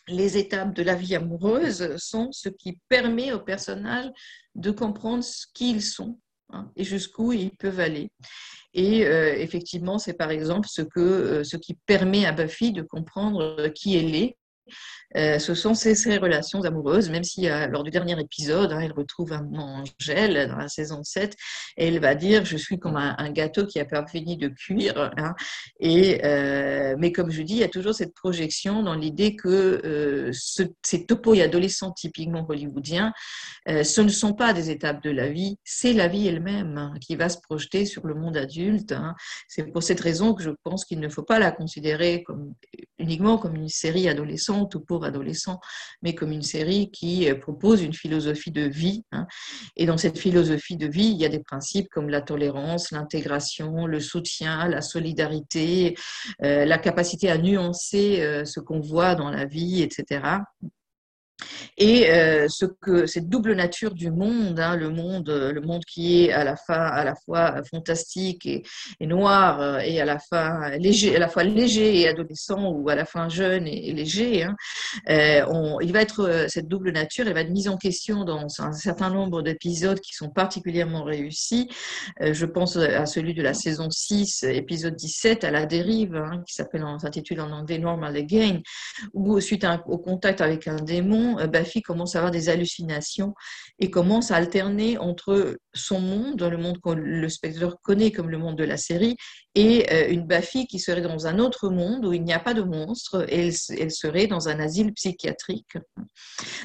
[0.06, 4.10] les étapes de la vie amoureuse sont ce qui permet aux personnages
[4.54, 5.22] de comprendre
[5.52, 6.18] qui ils sont
[6.50, 8.10] hein, et jusqu'où ils peuvent aller.
[8.72, 10.82] Et effectivement, c'est par exemple ce,
[11.42, 14.36] ce qui permet à Buffy de comprendre qui elle est
[15.16, 18.92] euh, ce sont ces, relations amoureuses, même si euh, lors du dernier épisode, hein, elle
[18.92, 21.34] retrouve un Angèle dans la saison 7,
[21.76, 25.10] et elle va dire Je suis comme un, gâteau qui a pas fini de cuire.
[25.16, 25.34] Hein.
[25.80, 30.30] et, euh, mais comme je dis, il y a toujours cette projection dans l'idée que
[30.82, 33.12] ces topos adolescents typiquement hollywoodiens,
[33.66, 37.16] ce ne sont pas des étapes de la vie, c'est la vie elle-même hein, qui
[37.16, 38.94] va se projeter sur le monde adulte.
[39.46, 42.24] C'est pour cette raison que je pense qu'il ne faut pas la considérer
[42.98, 45.60] uniquement comme une série adolescente ou pour adolescents,
[46.02, 49.04] mais comme une série qui euh, propose une philosophie de vie.
[49.12, 49.26] Hein.
[49.76, 53.86] Et dans cette philosophie de vie, il y a des principes comme la tolérance, l'intégration,
[53.86, 55.96] le soutien, la solidarité,
[56.42, 60.20] euh, la capacité à nuancer euh, ce qu'on voit dans la vie, etc.
[61.76, 66.24] Et euh, ce que cette double nature du monde, hein, le monde, le monde qui
[66.24, 68.62] est à la fois, à la fois fantastique et,
[69.06, 72.94] noir, euh, et à la fois léger, à la fois léger et adolescent, ou à
[72.94, 74.56] la fois jeune et, léger, hein,
[75.08, 78.72] euh, il va être cette double nature, elle va être mise en question dans un
[78.72, 81.68] certain nombre d'épisodes qui sont particulièrement réussis.
[82.20, 86.54] je pense à celui de la saison 6, épisode 17, à la dérive, hein, qui
[86.54, 88.60] s'appelle, s'intitule en anglais Normal Again,
[89.12, 93.34] où suite au contact avec un démon euh, Buffy commence à avoir des hallucinations
[93.78, 98.38] et commence à alterner entre son monde, le monde que le spectateur connaît comme le
[98.38, 99.16] monde de la série,
[99.54, 102.54] et euh, une Buffy qui serait dans un autre monde où il n'y a pas
[102.54, 105.76] de monstres et elle, serait dans un asile psychiatrique.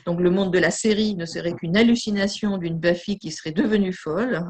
[0.05, 3.93] Donc le monde de la série ne serait qu'une hallucination d'une Buffy qui serait devenue
[3.93, 4.43] folle,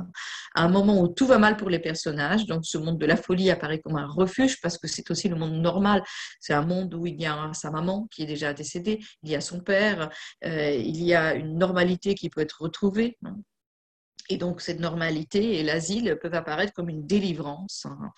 [0.55, 2.45] à un moment où tout va mal pour les personnages.
[2.45, 5.36] Donc ce monde de la folie apparaît comme un refuge parce que c'est aussi le
[5.36, 6.03] monde normal.
[6.39, 9.36] C'est un monde où il y a sa maman qui est déjà décédée, il y
[9.36, 10.09] a son père,
[10.45, 13.17] euh, il y a une normalité qui peut être retrouvée.
[14.30, 17.86] Et donc, cette normalité et l'asile peuvent apparaître comme une délivrance.
[17.86, 18.11] Hein.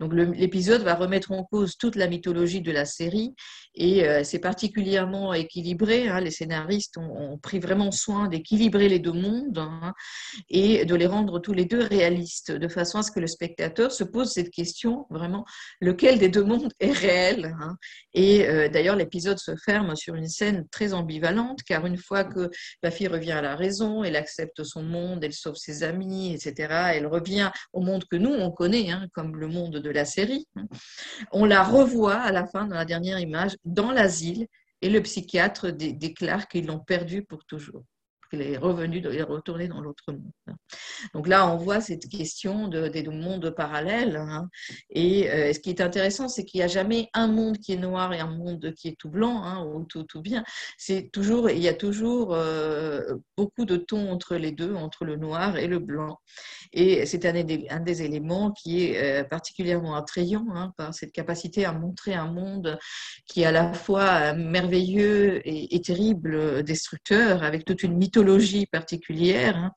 [0.00, 3.34] Donc, l'épisode va remettre en cause toute la mythologie de la série
[3.74, 6.08] et euh, c'est particulièrement équilibré.
[6.08, 6.20] Hein.
[6.20, 9.94] Les scénaristes ont, pris vraiment soin d'équilibrer les deux mondes hein,
[10.50, 13.92] et de les rendre tous les deux réalistes, de façon à ce que le spectateur
[13.92, 15.44] se pose cette question vraiment
[15.80, 17.54] lequel des deux mondes est réel.
[18.14, 22.50] Et euh, d'ailleurs, l'épisode se ferme sur une scène très ambivalente, car une fois que
[22.82, 26.92] la fille revient à la raison, elle accepte son monde, elle sauve ses amis, etc.,
[26.94, 30.46] elle revient au monde que nous, on connaît, hein, comme le monde de la série.
[31.32, 34.46] On la revoit à la fin, dans la dernière image, dans l'asile,
[34.80, 37.84] et le psychiatre déclare qu'ils l'ont perdue pour toujours
[38.40, 40.56] est revenu, de est retourné dans l'autre monde.
[41.14, 44.16] Donc là, on voit cette question de, des mondes parallèles.
[44.16, 44.48] Hein.
[44.90, 47.76] Et euh, ce qui est intéressant, c'est qu'il n'y a jamais un monde qui est
[47.76, 50.44] noir et un monde qui est tout blanc hein, ou tout, bien.
[50.78, 55.16] C'est toujours, il y a toujours euh, beaucoup de tons entre les deux, entre le
[55.16, 56.18] noir et le blanc.
[56.72, 61.72] Et c'est un, des éléments qui est euh, particulièrement attrayant hein, par cette capacité à
[61.72, 62.78] montrer un monde
[63.26, 68.21] qui est à la fois merveilleux et, et terrible, destructeur, avec toute une mythologie
[68.70, 69.56] particulière.
[69.56, 69.72] Hein.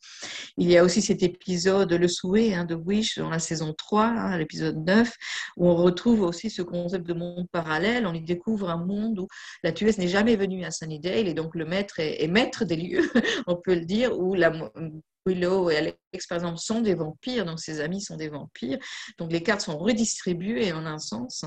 [0.57, 4.05] Il y a aussi cet épisode Le souhait hein, de Wish dans la saison 3,
[4.05, 5.13] hein, l'épisode 9,
[5.57, 8.05] où on retrouve aussi ce concept de monde parallèle.
[8.05, 9.27] On y découvre un monde où
[9.63, 13.09] la tueuse n'est jamais venue à Sunnydale et donc le maître est, maître des lieux,
[13.47, 14.51] on peut le dire, où la,
[15.25, 18.77] Willow et Alex, par exemple, sont des vampires, donc ses amis sont des vampires.
[19.17, 21.43] Donc les cartes sont redistribuées en un sens.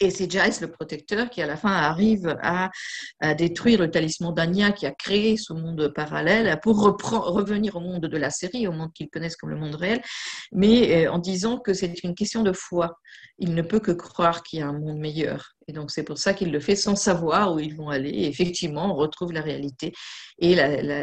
[0.00, 2.70] Et c'est Giles, le protecteur, qui à la fin arrive à,
[3.34, 8.16] détruire le talisman d'Anya qui a créé ce monde parallèle pour revenir au monde de
[8.16, 10.02] la série, au monde qu'ils connaissent comme le monde réel,
[10.52, 12.98] mais euh, en disant que c'est une question de foi.
[13.38, 15.56] Il ne peut que croire qu'il y a un monde meilleur.
[15.68, 18.10] Et donc, c'est pour ça qu'il le fait sans savoir où ils vont aller.
[18.10, 19.92] Et effectivement, on retrouve la réalité.
[20.38, 20.54] Et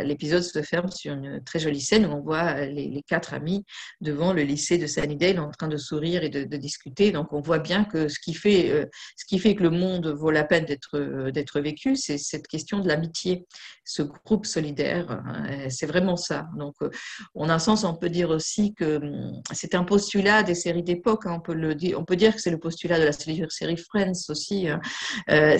[0.03, 3.65] l'épisode se ferme sur une très jolie scène où on voit les, quatre amis
[3.99, 7.11] devant le lycée de Sunnydale en train de sourire et de, discuter.
[7.11, 8.85] Donc, on voit bien que ce qui fait, euh,
[9.17, 12.79] ce qui fait que le monde vaut la peine d'être euh, vécu, c'est cette question
[12.79, 13.45] de l'amitié,
[13.83, 15.11] ce groupe solidaire.
[15.11, 15.67] Hein.
[15.69, 16.47] c'est vraiment ça.
[16.55, 16.89] Donc, euh,
[17.35, 20.83] on a un sens, on peut dire aussi que hum, c'est un postulat des séries
[20.83, 21.25] d'époque.
[21.25, 21.33] Hein.
[21.37, 24.29] on, peut le dire, on peut dire que c'est le postulat de la série Friends
[24.29, 24.67] aussi.
[24.69, 24.79] Hein.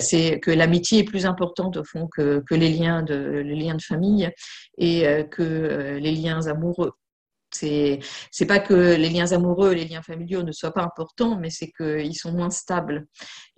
[0.00, 4.30] c'est que l'amitié est plus importante au fond que, les liens de famille
[4.78, 6.92] et euh, que euh, les liens amoureux.
[7.52, 8.00] C'est
[8.32, 11.70] c'est pas que les liens amoureux, les liens familiaux ne soient pas importants, mais c'est
[11.70, 13.06] qu'ils sont moins stables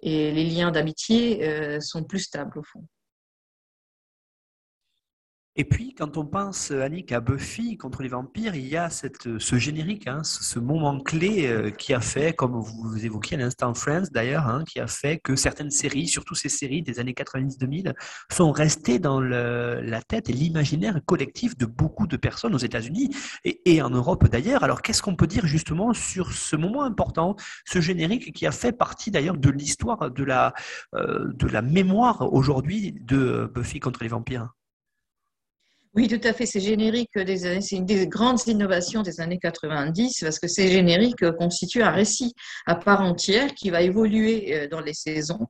[0.03, 2.87] et les liens d'amitié euh, sont plus stables au fond.
[5.59, 9.39] Et puis, quand on pense, Annick, à Buffy contre les vampires, il y a cette,
[9.39, 13.73] ce générique, hein, ce moment clé euh, qui a fait, comme vous évoquiez à l'instant
[13.73, 17.95] Friends d'ailleurs, hein, qui a fait que certaines séries, surtout ces séries des années 90-2000,
[18.31, 23.81] sont restées dans la tête et l'imaginaire collectif de beaucoup de personnes aux États-Unis et,
[23.81, 24.63] en Europe d'ailleurs.
[24.63, 27.35] Alors, qu'est-ce qu'on peut dire justement sur ce moment important,
[27.65, 33.51] ce générique qui a fait partie d'ailleurs de l'histoire, euh, de la mémoire aujourd'hui de
[33.55, 34.51] Buffy contre les vampires?
[35.97, 36.45] Oui, tout à fait.
[36.45, 40.69] C'est générique des années, c'est une des grandes innovations des années 90 parce que ces
[40.69, 42.35] génériques constituent un récit
[42.67, 45.47] à part entière qui va évoluer euh, dans les saisons,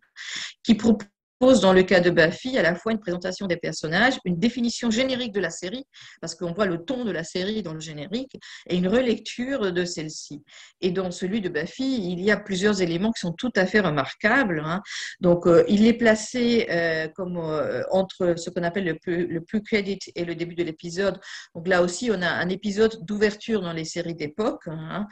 [0.63, 1.09] qui propose
[1.39, 4.91] pose dans le cas de Buffy à la fois une présentation des personnages, une définition
[4.91, 5.85] générique de la série,
[6.21, 8.37] parce qu'on voit le ton de la série dans le générique,
[8.69, 10.43] et une relecture de celle-ci.
[10.81, 13.81] Et dans celui de Buffy, il y a plusieurs éléments qui sont tout à fait
[13.81, 14.63] remarquables.
[14.65, 14.83] Hein.
[15.21, 19.41] Donc, euh, il est placé euh, comme euh, entre ce qu'on appelle le plus, le
[19.41, 21.19] plus credit et le début de l'épisode.
[21.55, 24.63] Donc là aussi, on a un épisode d'ouverture dans les séries d'époque.
[24.67, 25.07] Hein.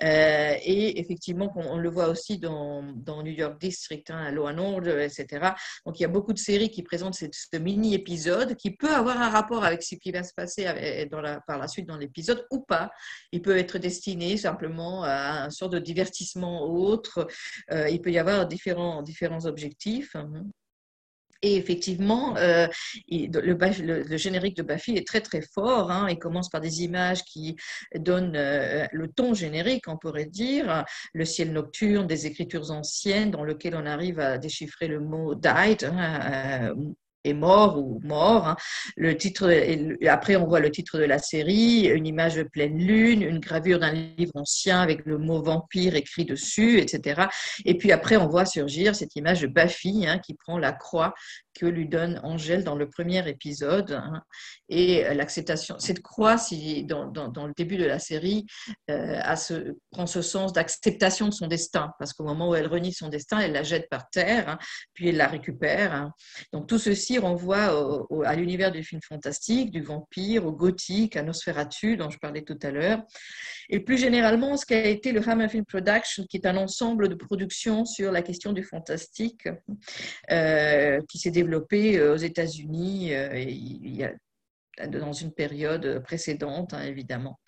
[0.00, 5.52] et effectivement, on, le voit aussi dans, New York District, hein, Law and Order, etc.
[5.86, 9.28] Donc il y a beaucoup de séries qui présentent ce, mini-épisode qui peut avoir un
[9.28, 10.66] rapport avec ce qui va se passer
[11.46, 12.90] par la suite dans l'épisode ou pas.
[13.32, 17.26] Il peut être destiné simplement à un sort de divertissement autre.
[17.72, 20.16] Euh, il peut y avoir différents, différents objectifs.
[21.42, 22.66] Et effectivement, euh,
[23.08, 25.90] le, générique de Buffy est très très fort.
[25.90, 26.08] Hein.
[26.10, 27.56] Il commence par des images qui
[27.94, 30.84] donnent euh, le ton générique, on pourrait dire,
[31.14, 35.84] le ciel nocturne, des écritures anciennes dans lesquelles on arrive à déchiffrer le mot died,
[35.84, 36.74] hein, euh,
[37.24, 38.48] est mort ou mort.
[38.48, 38.56] Hein.
[38.96, 39.50] Le titre,
[40.06, 43.78] après, on voit le titre de la série, une image de pleine lune, une gravure
[43.78, 47.26] d'un livre ancien avec le mot vampire écrit dessus, etc.
[47.64, 51.14] Et puis après, on voit surgir cette image de Buffy hein, qui prend la croix
[51.54, 53.92] que lui donne Angèle dans le premier épisode.
[53.92, 54.22] Hein.
[54.68, 58.46] et l'acceptation, cette croix, si, dans, dans, le début de la série,
[58.90, 62.66] euh, a ce, prend ce sens d'acceptation de son destin, parce qu'au moment où elle
[62.66, 64.58] renie son destin, elle la jette par terre,
[64.94, 66.10] puis elle la récupère.
[66.52, 71.96] Donc tout ceci renvoie à l'univers du film fantastique, du vampire, au gothique, à Nosferatu,
[71.96, 73.02] dont je parlais tout à l'heure.
[73.68, 77.14] Et plus généralement, ce qu'a été le Hammer Film Production, qui est un ensemble de
[77.14, 79.48] productions sur la question du fantastique,
[80.30, 84.12] euh, qui s'est développé euh, aux États-Unis euh, il y a
[84.88, 87.40] dans une période précédente, hein, évidemment.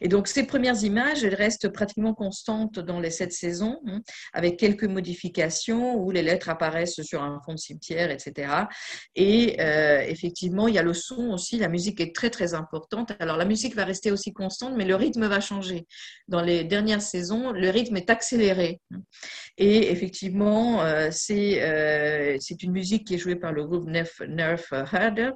[0.00, 4.00] Et donc, ces premières images, elles restent pratiquement constantes dans les sept saisons, hein,
[4.32, 8.52] avec quelques modifications où les lettres apparaissent sur un fond de cimetière, etc.
[9.14, 13.12] Et euh, effectivement, il y a le son aussi, la musique est très, très importante.
[13.18, 15.86] Alors, la musique va rester aussi constante, mais le rythme va changer.
[16.28, 18.80] Dans les dernières saisons, le rythme est accéléré.
[19.58, 24.72] Et effectivement, euh, euh, c'est une musique qui est jouée par le groupe Nerf, Nerf
[24.72, 25.30] Herder,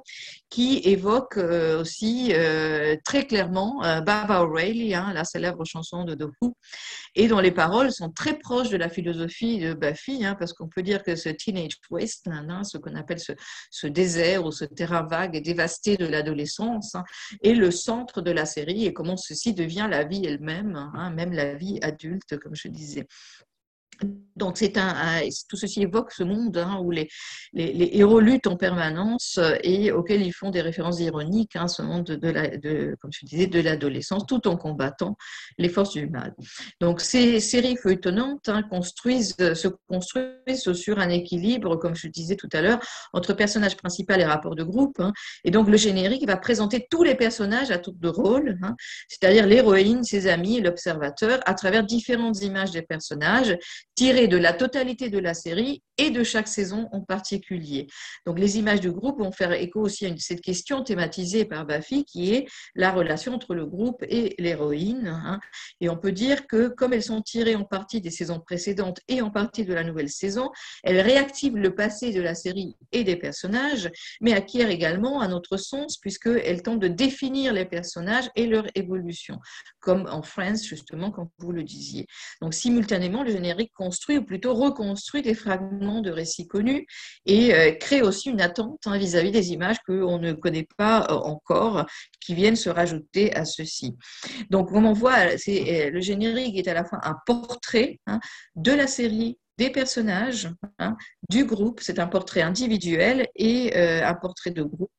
[0.49, 6.15] qui évoque euh, aussi euh, très clairement euh, Baba O'Reilly, hein, la célèbre chanson de
[6.15, 6.55] The Who,
[7.15, 10.67] et dont les paroles sont très proches de la philosophie de Buffy, hein, parce qu'on
[10.67, 15.03] peut dire que ce teenage wasteland, hein, ce qu'on appelle ce, désert ou ce terrain
[15.03, 16.95] vague et dévasté de l'adolescence,
[17.43, 21.53] est le centre de la série et comment ceci devient la vie elle-même, même la
[21.53, 23.07] vie adulte, comme je disais.
[24.35, 27.07] Donc, c'est un, tout ceci évoque ce monde hein, où les,
[27.53, 31.81] les, héros luttent en permanence euh, et auquel ils font des références ironiques, hein, ce
[31.81, 35.15] monde de, la, de, comme je disais, de l'adolescence, tout en combattant
[35.57, 36.33] les forces du mal.
[36.81, 42.49] Donc, ces séries feuilletonnantes hein, construisent, se construisent sur un équilibre, comme je disais tout
[42.51, 42.79] à l'heure,
[43.13, 45.01] entre personnages principaux et rapports de groupe.
[45.45, 48.59] et donc, le générique va présenter tous les personnages à tour de rôle,
[49.07, 53.57] c'est-à-dire l'héroïne, ses amis, l'observateur, à travers différentes images des personnages
[53.95, 57.87] tirées de la totalité de la série et de chaque saison en particulier.
[58.25, 62.03] Donc les images du groupe vont faire écho aussi à cette question thématisée par Buffy
[62.03, 65.07] qui est la relation entre le groupe et l'héroïne.
[65.07, 65.39] Hein.
[65.79, 69.21] Et on peut dire que comme elles sont tirées en partie des saisons précédentes et
[69.21, 70.49] en partie de la nouvelle saison,
[70.83, 73.89] elles réactivent le passé de la série et des personnages,
[74.19, 79.39] mais acquièrent également un autre sens puisqu'elles tentent de définir les personnages et leur évolution,
[79.79, 82.07] comme en Friends justement, comme vous le disiez.
[82.41, 86.87] Donc simultanément, le générique construit ou plutôt reconstruit des fragments de récits connus
[87.27, 91.13] et euh, crée aussi une attente hein, vis-à-vis des images qu'on ne connaît pas euh,
[91.13, 91.85] encore,
[92.19, 93.95] qui viennent se rajouter à ceci.
[94.49, 98.19] Donc, on voit, c'est, euh, le générique est à la fois un portrait hein,
[98.55, 100.49] de la série des personnages
[100.79, 100.95] hein,
[101.29, 104.89] du groupe, c'est un portrait individuel et un portrait de groupe,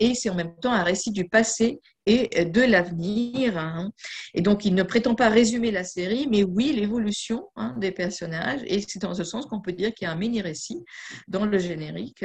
[0.00, 3.58] et c'est en même temps un récit du passé et de l'avenir.
[3.58, 3.90] Hein.
[4.34, 8.62] Et donc, il ne prétend pas résumer la série, mais oui, l'évolution hein, des personnages.
[8.66, 10.82] Et c'est dans ce sens qu'on peut dire qu'il y a un mini-récit
[11.28, 12.24] dans le générique.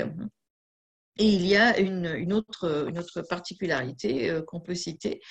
[1.17, 5.21] Et il y a une, autre, particularité euh, qu'on peut citer,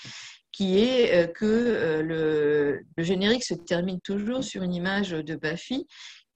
[0.52, 5.86] qui est euh, que euh, le, générique se termine toujours sur une image de Buffy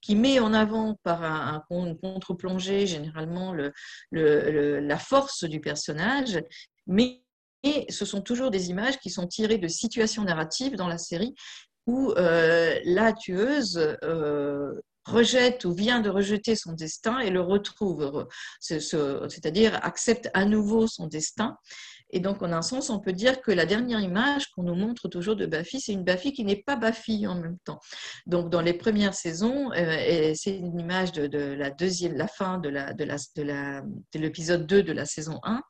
[0.01, 3.73] qui met en avant par un, contre-plongée généralement le,
[4.13, 6.41] la force du personnage,
[6.87, 7.23] mais
[7.89, 11.35] ce sont toujours des images qui sont tirées de situations narratives dans la série
[11.87, 13.81] où euh, la tueuse
[15.07, 18.29] rejette ou vient de rejeter son destin et le retrouve,
[18.61, 21.57] c'est-à-dire accepte à nouveau son destin.
[22.11, 25.09] Et donc, en un sens, on peut dire que la dernière image qu'on nous montre
[25.09, 27.81] toujours de Buffy, c'est une Buffy qui n'est pas Buffy en même temps.
[28.27, 32.93] Donc, dans les premières saisons, euh, c'est une image de, la deuxième, fin de la,
[32.93, 35.61] de de l'épisode 2 de la saison 1,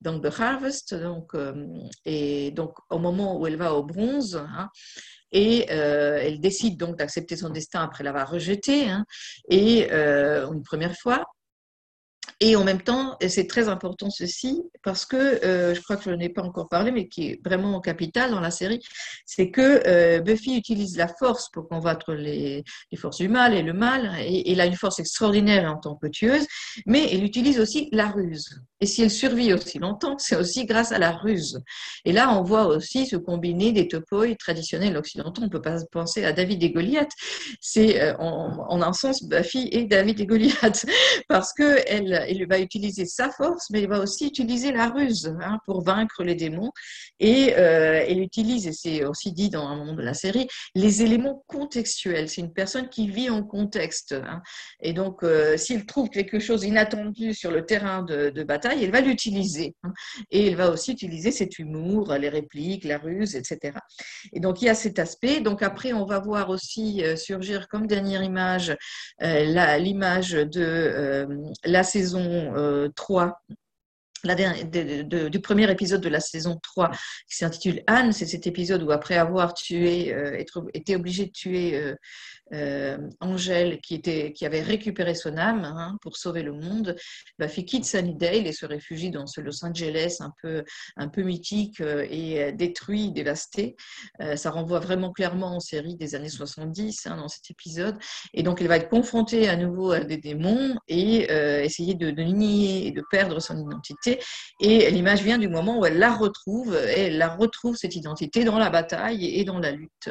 [0.00, 0.94] donc The Harvest.
[0.94, 1.66] Donc, euh,
[2.04, 4.68] et donc, au moment où elle va au bronze, hein,
[5.32, 9.04] et euh, elle décide donc d'accepter son destin après l'avoir rejeté, hein,
[9.48, 11.24] et une première fois.
[12.42, 16.10] Et en même temps, c'est très important ceci, parce que euh, je crois que je
[16.10, 18.80] n'ai pas encore parlé, mais qui est vraiment capital dans la série,
[19.26, 22.64] c'est que euh, Buffy utilise la force pour combattre les,
[22.96, 26.06] forces du mal et le mal, et, elle a une force extraordinaire en tant que
[26.06, 26.46] tueuse,
[26.86, 28.62] mais elle utilise aussi la ruse.
[28.82, 31.60] Et si elle survit aussi longtemps, c'est aussi grâce à la ruse.
[32.06, 35.42] Et là, on voit aussi se combiner des topoi traditionnels occidentaux.
[35.42, 37.10] On ne peut pas penser à David et Goliath.
[37.60, 40.86] C'est euh, en, en, un sens Buffy et David et Goliath,
[41.28, 45.34] parce que elle, il va utiliser sa force, mais il va aussi utiliser la ruse
[45.40, 46.72] hein, pour vaincre les démons.
[47.18, 51.02] Et euh, il utilise, et c'est aussi dit dans un moment de la série, les
[51.02, 52.28] éléments contextuels.
[52.28, 54.12] C'est une personne qui vit en contexte.
[54.12, 54.42] Hein.
[54.80, 59.00] Et donc, euh, s'il trouve quelque chose inattendu sur le terrain de, bataille, il va
[59.00, 59.74] l'utiliser.
[59.82, 59.92] Hein.
[60.30, 63.78] Et il va aussi utiliser cet humour, les répliques, la ruse, etc.
[64.32, 65.40] Et donc, il y a cet aspect.
[65.40, 68.76] Donc, après, on va voir aussi euh, surgir comme dernière image
[69.20, 71.26] l'image de
[71.64, 72.19] la saison
[72.94, 73.30] 3 euh,
[74.22, 76.90] la du premier épisode de la saison 3
[77.28, 81.32] qui s'intitule Anne, c'est cet épisode où après avoir tué, euh, être, été obligé de
[81.32, 81.94] tuer euh,
[82.52, 84.00] euh, Angèle, qui,
[84.42, 86.96] avait récupéré son âme hein, pour sauver le monde,
[87.38, 92.42] Buffy quitte Sunnydale et se réfugie dans ce Los Angeles un peu, mythique euh, et
[92.42, 93.76] euh, détruit, dévasté.
[94.36, 97.96] ça renvoie vraiment clairement en série des années 70 hein, dans cet épisode.
[98.34, 101.30] Et donc, elle va être confrontée à nouveau à des démons et
[101.64, 104.18] essayer de, de nier et de perdre son identité.
[104.60, 108.44] Et l'image vient du moment où elle la retrouve, et elle la retrouve cette identité
[108.44, 110.10] dans la bataille et dans la lutte.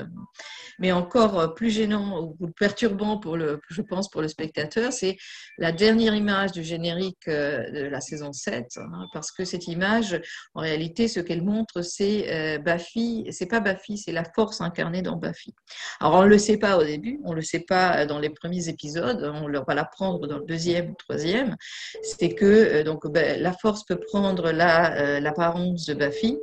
[0.80, 5.18] Mais encore plus gênant perturbant pour le, je pense, pour le spectateur, c'est
[5.58, 10.20] la dernière image du générique euh, de la saison 7, hein, parce que cette image,
[10.54, 15.02] en réalité, ce qu'elle montre, c'est euh, Buffy, c'est pas Buffy, c'est la force incarnée
[15.02, 15.54] dans Buffy.
[16.00, 18.30] Alors, on ne le sait pas au début, on ne le sait pas dans les
[18.30, 21.56] premiers épisodes, on va l'apprendre dans le deuxième ou troisième,
[22.04, 26.38] c'est que euh, donc, ben, la force peut prendre l'apparence de Buffy,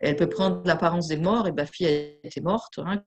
[0.00, 1.90] elle peut prendre l'apparence des morts, et Buffy a
[2.24, 3.02] été morte, hein,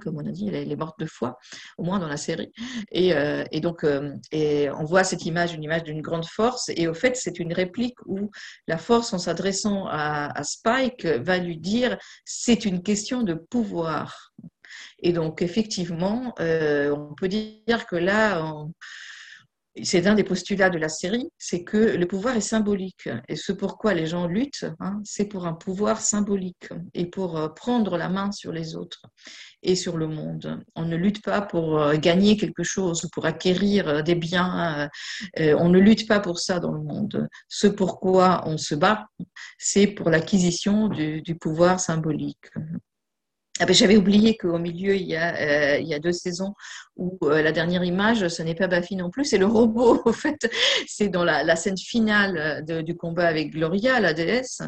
[0.00, 1.38] comme on a dit, elle est morte deux fois,
[1.76, 2.52] au moins dans la série.
[2.90, 6.70] Et, euh, donc, euh, on voit cette image, une image d'une grande force.
[6.76, 8.30] Et au fait, c'est une réplique où
[8.66, 14.32] la force, en s'adressant à, Spike, va lui dire c'est une question de pouvoir.
[15.00, 18.42] Et donc, effectivement, euh, on peut dire que là,
[19.82, 23.08] c'est un des postulats de la série, c'est que le pouvoir est symbolique.
[23.28, 27.96] Et ce pourquoi les gens luttent, hein, c'est pour un pouvoir symbolique et pour prendre
[27.96, 29.02] la main sur les autres
[29.62, 30.62] et sur le monde.
[30.74, 34.88] On ne lutte pas pour euh, gagner quelque chose, pour acquérir euh, des biens.
[35.38, 37.28] On ne lutte pas pour ça dans le monde.
[37.48, 39.06] Ce pourquoi on se bat,
[39.58, 42.50] c'est pour l'acquisition du, pouvoir symbolique.
[43.60, 46.54] ah ben, J'avais oublié qu'au milieu, il y, a, deux saisons
[46.96, 50.02] où la dernière image, ce n'est pas Bafi non plus, c'est le robot.
[50.06, 50.50] En fait,
[50.86, 54.62] c'est dans la, scène finale du combat avec Gloria, la déesse.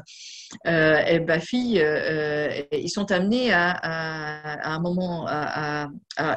[0.66, 5.88] Euh, Bafi, euh, ils sont amenés à, un moment à,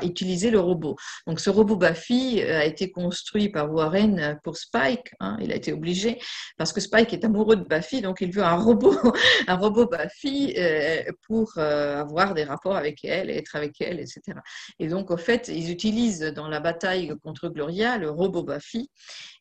[0.04, 0.96] utiliser le robot.
[1.28, 5.12] Donc ce robot Bafi a été construit par Warren pour Spike.
[5.20, 6.20] Hein, il a été obligé
[6.58, 8.96] parce que Spike est amoureux de Bafi, donc il veut un robot,
[9.48, 14.22] un robot euh, pour avoir des rapports avec elle, être avec elle, etc.
[14.80, 18.90] Et donc au fait, ils utilisent dans la bataille contre Gloria le robot Bafi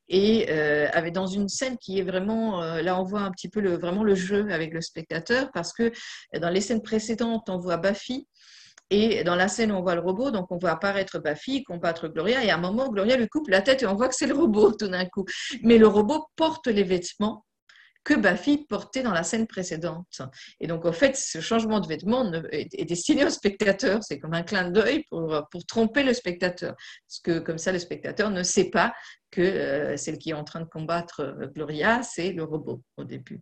[0.09, 3.61] et euh, dans une scène qui est vraiment euh, là on voit un petit peu
[3.61, 5.92] le, vraiment le jeu avec le spectateur parce que
[6.38, 8.26] dans les scènes précédentes on voit Bafi
[8.90, 12.44] et dans la scène on voit le robot donc on voit apparaître Bafi combattre Gloria
[12.44, 14.34] et à un moment Gloria lui coupe la tête et on voit que c'est le
[14.34, 15.24] robot tout d'un coup.
[15.62, 17.45] Mais le robot porte les vêtements
[18.07, 20.22] que Bafi portait dans la scène précédente.
[20.61, 23.98] Et donc, en fait, ce changement de vêtements est destiné au spectateur.
[24.04, 26.76] C'est comme un clin d'œil pour, pour tromper le spectateur.
[27.09, 28.94] Parce que comme ça, le spectateur ne sait pas
[29.32, 33.02] que euh, celle qui est en train de combattre euh, Gloria, c'est le robot au
[33.02, 33.40] début.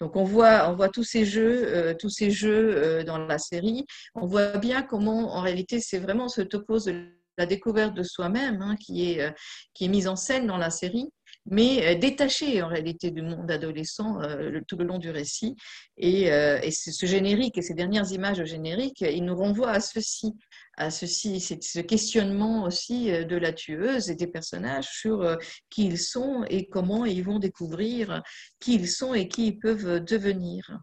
[0.00, 3.84] Donc on voit, on voit tous ces jeux, euh, tous ces jeux dans la série.
[4.14, 8.62] On voit bien comment, en réalité, c'est vraiment ce topos de la découverte de soi-même
[8.62, 9.34] hein, qui, est,
[9.74, 11.10] qui est mise en scène dans la série
[11.50, 15.56] mais euh, détaché en réalité du monde adolescent euh, tout le long du récit.
[15.96, 20.34] Et, euh, ce générique et ces dernières images génériques, ils nous renvoient à ceci,
[20.76, 25.36] à ceci, ce questionnement aussi de la tueuse et des personnages sur
[25.70, 28.22] qui ils sont et comment ils vont découvrir
[28.60, 30.78] qui ils sont et qui ils peuvent devenir.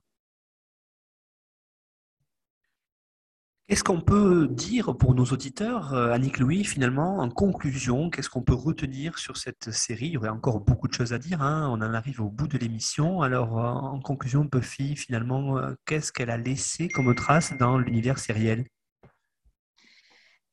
[3.68, 8.44] Qu'est-ce qu'on peut dire pour nos auditeurs, euh, Annick Louis, finalement, en conclusion, qu'est-ce qu'on
[8.44, 10.06] peut retenir sur cette série?
[10.06, 11.68] Il y aurait encore beaucoup de choses à dire, hein.
[11.72, 13.24] on en arrive au bout de l'émission.
[13.24, 18.20] Alors, euh, en conclusion, Buffy, finalement, euh, qu'est-ce qu'elle a laissé comme trace dans l'univers
[18.20, 18.66] sériel?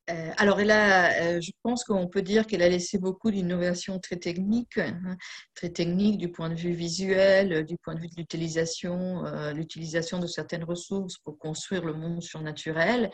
[0.09, 3.99] Euh, alors, elle a, euh, je pense qu'on peut dire qu'elle a laissé beaucoup d'innovations
[3.99, 5.15] très techniques, hein,
[5.55, 9.23] très techniques du point de vue visuel, euh, du point de vue de l'utilisation,
[9.53, 13.09] l'utilisation de certaines ressources pour construire le monde surnaturel.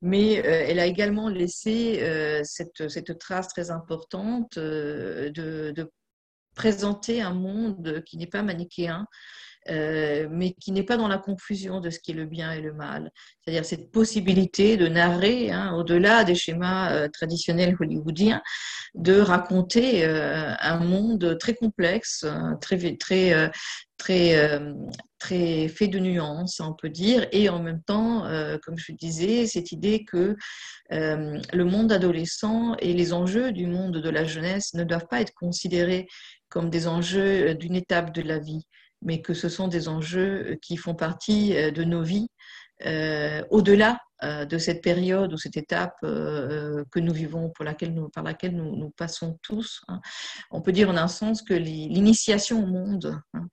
[0.00, 2.00] Mais elle a également laissé
[2.44, 5.90] cette, cette, trace très importante de, de
[6.54, 9.06] présenter un monde qui n'est pas manichéen,
[9.70, 12.60] euh, mais qui n'est pas dans la confusion de ce qui est le bien et
[12.60, 13.12] le mal.
[13.40, 18.42] C'est-à-dire cette possibilité de narrer, hein, au-delà des schémas euh, traditionnels hollywoodiens,
[18.94, 22.26] de raconter euh, un monde très complexe,
[22.60, 23.50] très, très,
[23.96, 24.60] très,
[25.20, 28.26] très fait de nuances, on peut dire, et en même temps,
[28.64, 30.36] comme je disais, cette idée que
[30.90, 35.34] le monde adolescent et les enjeux du monde de la jeunesse ne doivent pas être
[35.34, 36.08] considérés
[36.48, 38.66] comme des enjeux d'une étape de la vie,
[39.02, 42.28] mais que ce sont des enjeux qui font partie euh, de nos vies
[42.86, 48.08] euh, au-delà euh, de cette période ou cette étape que nous vivons, pour laquelle nous,
[48.08, 49.82] par laquelle nous, passons tous.
[49.88, 50.00] Hein.
[50.50, 53.48] On peut dire en un sens que l'initiation au monde, hein,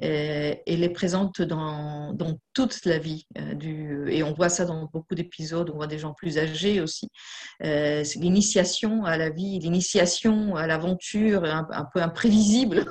[0.00, 2.16] elle est présente dans,
[2.52, 3.26] toute la vie.
[3.54, 7.08] du, et on voit ça dans beaucoup d'épisodes, on voit des gens plus âgés aussi.
[7.60, 12.86] L'initiation à la vie, l'initiation à l'aventure un, un, peu imprévisible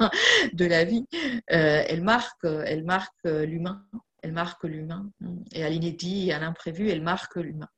[0.53, 1.05] de la vie.
[1.47, 3.83] elle marque, elle marque l'humain
[4.23, 5.11] elle marque l'humain.
[5.51, 7.69] Et à l'inédit et à l'imprévu, elle marque l'humain.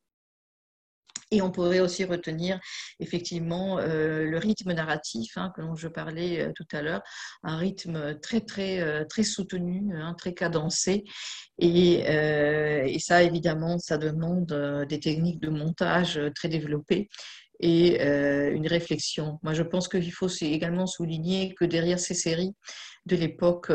[1.32, 2.60] Et on pourrait aussi retenir
[3.00, 7.02] effectivement euh, le rythme narratif hein, dont je parlais euh, tout à l'heure,
[7.44, 11.04] un rythme très très euh, très soutenu, hein, très cadencé.
[11.58, 12.04] Et,
[13.00, 17.10] ça évidemment, ça demande des techniques de montage très développées
[17.60, 19.40] et une réflexion.
[19.44, 22.54] Moi, je pense qu'il faut également souligner que derrière ces séries
[23.06, 23.72] de l'époque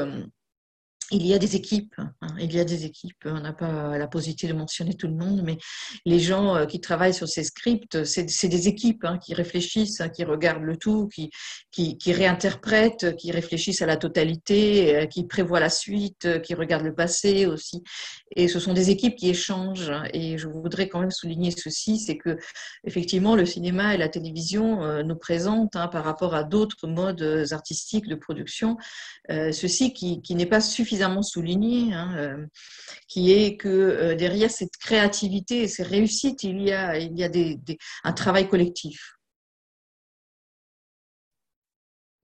[1.12, 4.06] il y a des équipes, hein, il y a des équipes, on n'a pas la
[4.06, 5.58] possibilité de mentionner tout le monde, mais
[6.06, 10.08] les gens euh, qui travaillent sur ces scripts, c'est des équipes hein, qui réfléchissent, hein,
[10.08, 11.30] qui regardent le tout, qui,
[11.72, 16.54] qui, qui, réinterprètent, qui réfléchissent à la totalité, euh, qui prévoient la suite, euh, qui
[16.54, 17.82] regardent le passé aussi.
[18.36, 19.92] Et ce sont des équipes qui échangent.
[20.14, 22.38] Et je voudrais quand même souligner ceci, c'est que
[22.84, 28.14] effectivement le cinéma et la télévision nous présentent par rapport à d'autres modes artistiques de
[28.14, 28.76] production,
[29.28, 32.46] ceci qui, qui n'est pas suffisant souligné, hein, euh,
[33.08, 37.24] qui est que euh, derrière cette créativité et ces réussites, il y a, il y
[37.24, 37.30] a
[38.04, 39.19] un travail collectif.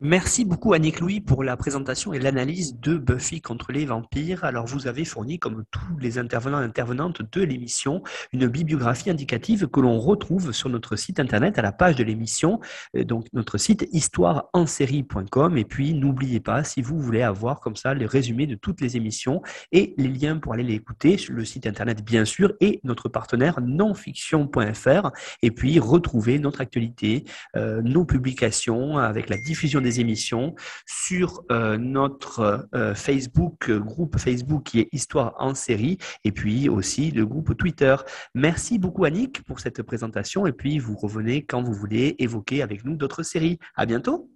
[0.02, 4.44] Merci beaucoup Annick Louis pour la présentation et l'analyse de Buffy contre les vampires.
[4.44, 8.02] Alors vous avez fourni, comme tous les intervenants et intervenantes de l'émission,
[8.34, 12.60] une bibliographie indicative que l'on retrouve sur notre site internet à la page de l'émission,
[12.94, 15.56] euh, donc notre site histoireensérie.com.
[15.56, 18.98] Et puis n'oubliez pas, si vous voulez avoir comme ça les résumés de toutes les
[18.98, 19.40] émissions
[19.72, 23.08] et les liens pour aller les écouter, sur le site internet bien sûr et notre
[23.08, 25.10] partenaire nonfiction.fr.
[25.40, 27.24] Et puis retrouver notre actualité,
[27.56, 30.54] euh, nos publications avec la diffusion des émissions
[30.84, 37.10] sur euh, notre euh, Facebook, groupe Facebook qui est Histoire en série, et puis aussi
[37.12, 37.94] le groupe Twitter.
[38.34, 42.84] Merci beaucoup Annick pour cette présentation, et puis vous revenez quand vous voulez évoquer avec
[42.84, 43.58] nous d'autres séries.
[43.76, 44.28] À bientôt.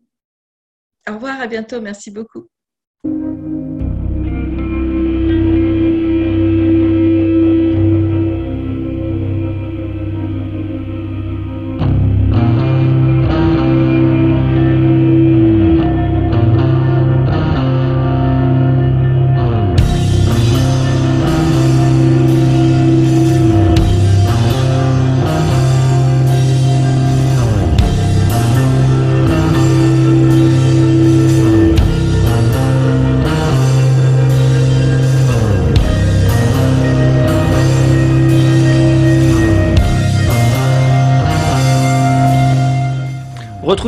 [1.09, 1.81] Au revoir, à bientôt.
[1.81, 2.49] Merci beaucoup.